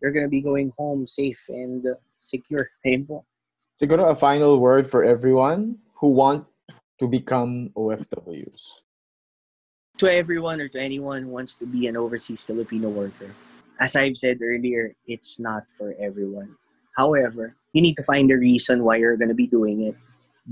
you're 0.00 0.12
gonna 0.12 0.28
be 0.28 0.40
going 0.40 0.72
home 0.76 1.06
safe 1.06 1.46
and 1.48 1.86
uh, 1.86 1.94
secure. 2.20 2.70
Ayun 2.86 3.06
po. 3.06 3.24
Siguro 3.80 4.10
a 4.10 4.16
final 4.16 4.58
word 4.58 4.88
for 4.88 5.04
everyone 5.04 5.78
who 6.00 6.08
want 6.08 6.44
to 6.98 7.08
become 7.08 7.70
OFWs. 7.76 8.84
To 9.98 10.08
everyone 10.08 10.60
or 10.60 10.68
to 10.68 10.80
anyone 10.80 11.24
who 11.24 11.32
wants 11.32 11.56
to 11.56 11.66
be 11.66 11.86
an 11.86 11.96
overseas 11.96 12.44
Filipino 12.44 12.88
worker, 12.88 13.32
as 13.80 13.96
I've 13.96 14.16
said 14.16 14.40
earlier, 14.42 14.96
it's 15.06 15.40
not 15.40 15.68
for 15.70 15.94
everyone. 16.00 16.56
However, 16.96 17.56
you 17.72 17.80
need 17.80 17.96
to 17.96 18.04
find 18.04 18.30
a 18.30 18.36
reason 18.36 18.84
why 18.84 18.96
you're 18.96 19.16
gonna 19.16 19.36
be 19.36 19.46
doing 19.46 19.84
it. 19.84 19.96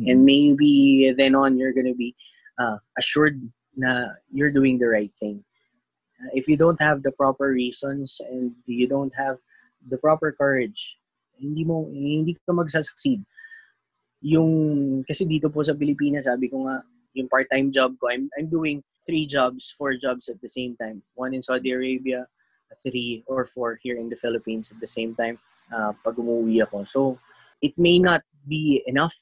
and 0.06 0.24
maybe 0.24 1.12
then 1.16 1.34
on 1.34 1.58
you're 1.58 1.72
gonna 1.72 1.94
be 1.94 2.14
uh, 2.58 2.78
assured 2.98 3.40
na 3.76 4.14
you're 4.30 4.52
doing 4.52 4.78
the 4.78 4.86
right 4.86 5.10
thing. 5.18 5.42
If 6.34 6.48
you 6.48 6.56
don't 6.58 6.80
have 6.82 7.02
the 7.02 7.12
proper 7.12 7.54
reasons 7.54 8.20
and 8.24 8.54
you 8.66 8.86
don't 8.90 9.14
have 9.14 9.38
the 9.86 9.98
proper 9.98 10.34
courage, 10.34 10.98
hindi 11.38 11.62
mo 11.62 11.86
hindi 11.86 12.34
ka 12.34 12.50
magsasucceed. 12.50 13.22
Yung 14.26 14.50
kasi 15.06 15.22
dito 15.22 15.46
po 15.46 15.62
sa 15.62 15.78
Pilipinas, 15.78 16.26
sabi 16.26 16.50
ko 16.50 16.66
nga, 16.66 16.82
yung 17.14 17.30
part-time 17.30 17.70
job 17.70 17.94
ko, 18.02 18.10
I'm 18.10 18.26
I'm 18.34 18.50
doing 18.50 18.82
three 19.06 19.24
jobs, 19.30 19.70
four 19.70 19.94
jobs 19.94 20.26
at 20.26 20.42
the 20.42 20.50
same 20.50 20.74
time. 20.74 21.06
One 21.14 21.32
in 21.32 21.42
Saudi 21.46 21.70
Arabia, 21.70 22.26
three 22.82 23.22
or 23.30 23.46
four 23.46 23.78
here 23.78 23.96
in 23.96 24.10
the 24.10 24.18
Philippines 24.18 24.74
at 24.74 24.82
the 24.82 24.90
same 24.90 25.14
time. 25.14 25.38
Uh, 25.70 25.94
pag 26.02 26.16
umuwi 26.16 26.64
ako. 26.64 26.84
So, 26.88 27.00
it 27.60 27.76
may 27.76 28.00
not 28.00 28.24
be 28.48 28.82
enough 28.88 29.14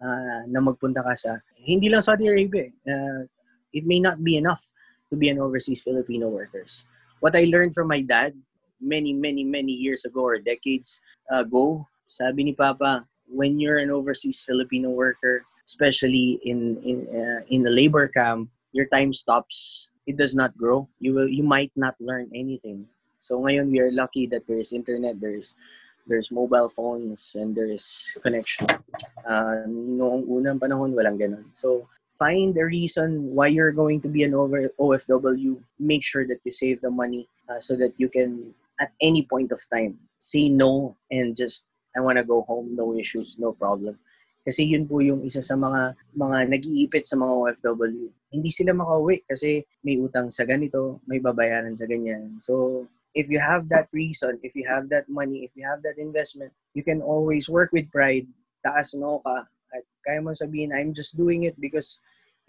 uh, 0.00 0.46
na 0.46 0.62
magpunta 0.62 1.02
ka 1.02 1.14
sa 1.18 1.42
hindi 1.60 1.92
lang 1.92 2.00
Saudi 2.00 2.26
Arabia. 2.30 2.70
Uh, 2.86 3.26
it 3.74 3.84
may 3.84 4.00
not 4.00 4.22
be 4.22 4.40
enough 4.40 4.64
to 5.10 5.16
be 5.16 5.28
an 5.28 5.38
overseas 5.38 5.82
Filipino 5.82 6.28
workers. 6.28 6.84
What 7.20 7.36
I 7.36 7.44
learned 7.44 7.74
from 7.74 7.88
my 7.88 8.00
dad 8.00 8.34
many 8.80 9.12
many 9.12 9.44
many 9.44 9.72
years 9.76 10.06
ago 10.06 10.24
or 10.24 10.38
decades 10.38 11.00
ago, 11.28 11.86
sabi 12.08 12.44
ni 12.48 12.54
Papa, 12.54 13.04
when 13.28 13.60
you're 13.60 13.78
an 13.78 13.90
overseas 13.90 14.40
Filipino 14.40 14.90
worker, 14.90 15.44
especially 15.66 16.40
in 16.46 16.80
in 16.82 16.98
uh, 17.10 17.40
in 17.50 17.62
the 17.62 17.70
labor 17.70 18.08
camp, 18.08 18.48
your 18.72 18.86
time 18.88 19.12
stops. 19.12 19.88
It 20.08 20.16
does 20.16 20.34
not 20.34 20.56
grow. 20.56 20.88
You 20.98 21.14
will 21.14 21.28
you 21.28 21.44
might 21.44 21.70
not 21.76 21.94
learn 22.00 22.32
anything. 22.34 22.88
So 23.20 23.36
ngayon 23.38 23.68
we 23.68 23.78
are 23.84 23.92
lucky 23.92 24.26
that 24.32 24.48
there 24.48 24.58
is 24.58 24.72
internet, 24.72 25.20
there 25.20 25.36
is 25.36 25.54
there's 26.10 26.34
mobile 26.34 26.68
phones 26.68 27.36
and 27.38 27.54
there 27.54 27.70
is 27.70 28.18
connection. 28.22 28.66
Uh, 29.22 29.62
noong 29.70 30.26
unang 30.26 30.58
panahon, 30.58 30.90
walang 30.90 31.14
ganun. 31.14 31.46
So, 31.54 31.86
find 32.20 32.52
a 32.60 32.68
reason 32.68 33.32
why 33.32 33.48
you're 33.48 33.72
going 33.72 33.96
to 34.04 34.08
be 34.12 34.22
an 34.28 34.36
over 34.36 34.68
OFW. 34.76 35.56
Make 35.80 36.04
sure 36.04 36.28
that 36.28 36.44
you 36.44 36.52
save 36.52 36.84
the 36.84 36.92
money 36.92 37.24
uh, 37.48 37.58
so 37.58 37.80
that 37.80 37.96
you 37.96 38.12
can, 38.12 38.52
at 38.76 38.92
any 39.00 39.24
point 39.24 39.50
of 39.56 39.60
time, 39.72 39.96
say 40.20 40.52
no 40.52 41.00
and 41.10 41.32
just, 41.32 41.64
I 41.96 42.04
want 42.04 42.20
to 42.20 42.24
go 42.24 42.44
home, 42.44 42.76
no 42.76 42.92
issues, 42.92 43.40
no 43.40 43.56
problem. 43.56 43.96
Kasi 44.44 44.68
yun 44.68 44.84
po 44.84 45.00
yung 45.00 45.24
isa 45.24 45.40
sa 45.40 45.56
mga 45.56 45.96
mga 46.16 46.38
nag-iipit 46.48 47.04
sa 47.08 47.16
mga 47.16 47.32
OFW. 47.32 48.08
Hindi 48.32 48.50
sila 48.52 48.72
makauwi 48.72 49.24
kasi 49.24 49.64
may 49.84 49.96
utang 49.96 50.28
sa 50.32 50.44
ganito, 50.44 51.00
may 51.08 51.20
babayaran 51.20 51.76
sa 51.76 51.84
ganyan. 51.84 52.40
So, 52.40 52.84
if 53.12 53.28
you 53.28 53.36
have 53.36 53.68
that 53.68 53.92
reason, 53.92 54.40
if 54.40 54.56
you 54.56 54.64
have 54.64 54.88
that 54.88 55.08
money, 55.12 55.44
if 55.44 55.52
you 55.56 55.68
have 55.68 55.84
that 55.84 56.00
investment, 56.00 56.52
you 56.72 56.80
can 56.80 57.04
always 57.04 57.52
work 57.52 57.68
with 57.72 57.92
pride. 57.92 58.28
Taas 58.64 58.96
no 58.96 59.20
ka. 59.20 59.44
At 59.76 59.84
kaya 60.08 60.24
mo 60.24 60.32
sabihin, 60.32 60.72
I'm 60.72 60.96
just 60.96 61.20
doing 61.20 61.44
it 61.44 61.60
because 61.60 62.00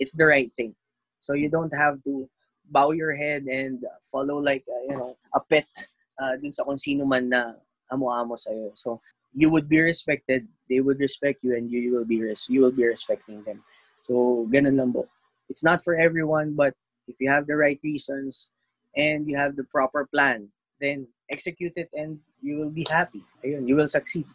it's 0.02 0.18
the 0.18 0.26
right 0.26 0.50
thing. 0.50 0.74
So 1.22 1.38
you 1.38 1.46
don't 1.46 1.74
have 1.78 2.02
to 2.10 2.26
bow 2.66 2.90
your 2.98 3.14
head 3.14 3.46
and 3.46 3.86
follow 4.02 4.42
like, 4.42 4.66
uh, 4.66 4.82
you 4.90 4.98
know, 4.98 5.14
a 5.38 5.40
pet 5.40 5.70
uh, 6.18 6.34
dun 6.42 6.50
sa 6.50 6.66
kung 6.66 6.82
sino 6.82 7.06
man 7.06 7.30
na 7.30 7.54
amo-amo 7.94 8.34
sa'yo. 8.34 8.74
So, 8.74 8.98
you 9.36 9.50
would 9.50 9.70
be 9.70 9.80
respected, 9.80 10.48
they 10.68 10.80
would 10.80 11.00
respect 11.00 11.44
you, 11.44 11.56
and 11.56 11.70
you 11.70 11.94
will 11.94 12.08
be 12.08 12.22
res- 12.22 12.50
you 12.50 12.62
will 12.62 12.72
be 12.72 12.88
respecting 12.88 13.44
them. 13.44 13.64
So, 14.08 14.48
ganun 14.52 14.80
lang 14.80 14.92
po. 14.92 15.08
It's 15.48 15.64
not 15.64 15.84
for 15.84 15.96
everyone, 15.96 16.56
but 16.56 16.74
if 17.08 17.20
you 17.20 17.30
have 17.30 17.48
the 17.48 17.56
right 17.56 17.80
reasons 17.84 18.50
and 18.96 19.28
you 19.28 19.36
have 19.36 19.56
the 19.56 19.68
proper 19.68 20.08
plan, 20.08 20.52
then 20.80 21.08
execute 21.30 21.76
it 21.76 21.92
and 21.94 22.20
you 22.42 22.58
will 22.58 22.72
be 22.72 22.88
happy. 22.88 23.24
Ayun, 23.44 23.68
you 23.68 23.76
will 23.76 23.88
succeed. 23.88 24.26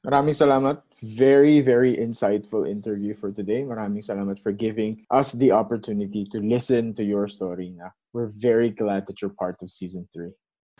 Maraming 0.00 0.32
salamat. 0.32 0.80
Very, 1.04 1.60
very 1.60 1.96
insightful 1.96 2.68
interview 2.68 3.12
for 3.16 3.32
today. 3.32 3.64
Maraming 3.64 4.00
salamat 4.00 4.40
for 4.40 4.52
giving 4.52 5.04
us 5.12 5.32
the 5.36 5.52
opportunity 5.52 6.24
to 6.28 6.40
listen 6.40 6.92
to 6.96 7.04
your 7.04 7.28
story 7.28 7.72
na. 7.72 7.92
We're 8.12 8.32
very 8.32 8.72
glad 8.72 9.04
that 9.08 9.20
you're 9.20 9.32
part 9.32 9.60
of 9.60 9.68
season 9.72 10.08
3. 10.12 10.32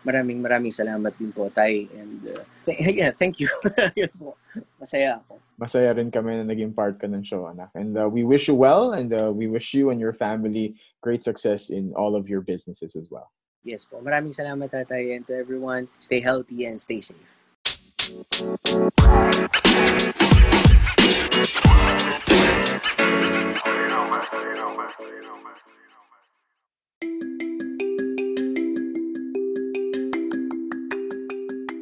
Maraming 0.09 0.41
maraming 0.41 0.73
salamat 0.73 1.13
din 1.21 1.33
po, 1.37 1.53
Tay. 1.53 1.85
And 1.93 2.21
uh, 2.33 2.45
th- 2.65 2.81
yeah, 3.01 3.13
thank 3.13 3.37
you. 3.41 3.49
Masaya 4.81 5.21
ako. 5.21 5.37
Masaya 5.61 5.93
rin 5.93 6.09
kami 6.09 6.41
na 6.41 6.45
naging 6.49 6.73
part 6.73 6.97
ka 6.97 7.05
ng 7.05 7.21
show, 7.21 7.45
anak. 7.45 7.69
And 7.77 7.93
uh, 8.01 8.09
we 8.09 8.25
wish 8.25 8.49
you 8.49 8.57
well 8.57 8.97
and 8.97 9.13
uh, 9.13 9.29
we 9.29 9.53
wish 9.53 9.77
you 9.77 9.93
and 9.93 10.01
your 10.01 10.17
family 10.17 10.81
great 11.05 11.21
success 11.21 11.69
in 11.69 11.93
all 11.93 12.17
of 12.17 12.29
your 12.29 12.41
businesses 12.41 12.97
as 12.97 13.13
well. 13.13 13.29
Yes 13.61 13.85
po. 13.85 14.01
Maraming 14.01 14.33
salamat, 14.33 14.73
Tatay. 14.73 15.13
And 15.13 15.29
to 15.29 15.37
everyone, 15.37 15.93
stay 16.01 16.25
healthy 16.25 16.65
and 16.65 16.81
stay 16.81 17.05
safe. 17.05 17.40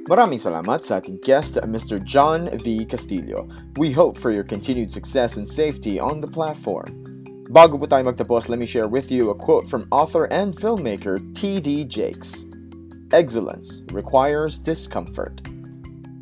Maraming 0.09 0.38
salamat 0.38 0.87
sa 0.87 1.03
ating 1.03 1.18
guest, 1.27 1.59
Mr. 1.66 1.98
John 1.98 2.46
V. 2.62 2.87
Castillo. 2.87 3.51
We 3.77 3.90
hope 3.90 4.14
for 4.14 4.31
your 4.31 4.46
continued 4.46 4.94
success 4.94 5.35
and 5.35 5.51
safety 5.51 5.98
on 5.98 6.22
the 6.22 6.31
platform. 6.31 6.87
Bago 7.51 7.83
po 7.83 7.90
tayo 7.90 8.07
magtapos, 8.07 8.46
let 8.46 8.62
me 8.62 8.68
share 8.68 8.87
with 8.87 9.11
you 9.11 9.35
a 9.35 9.37
quote 9.37 9.66
from 9.66 9.90
author 9.90 10.31
and 10.31 10.55
filmmaker 10.55 11.18
T.D. 11.35 11.90
Jakes. 11.90 12.46
Excellence 13.11 13.83
requires 13.90 14.62
discomfort. 14.62 15.47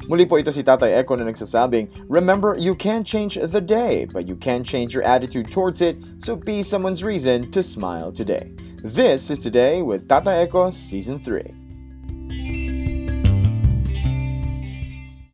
Muli 0.07 0.23
po 0.23 0.39
ito 0.39 0.55
si 0.55 0.63
Tatay 0.63 0.95
Echo 0.95 1.19
na 1.19 1.27
nagsasabing, 1.27 1.91
Remember, 2.07 2.55
you 2.55 2.79
can't 2.79 3.03
change 3.03 3.35
the 3.35 3.61
day, 3.61 4.07
but 4.07 4.31
you 4.31 4.39
can 4.39 4.63
change 4.63 4.95
your 4.95 5.03
attitude 5.03 5.51
towards 5.51 5.83
it, 5.83 5.99
so 6.23 6.39
be 6.39 6.63
someone's 6.63 7.03
reason 7.03 7.51
to 7.51 7.59
smile 7.59 8.15
today. 8.15 8.55
This 8.87 9.35
is 9.35 9.43
Today 9.43 9.83
with 9.83 10.07
Tatay 10.07 10.47
Echo 10.47 10.71
Season 10.71 11.19
3. 11.19 11.43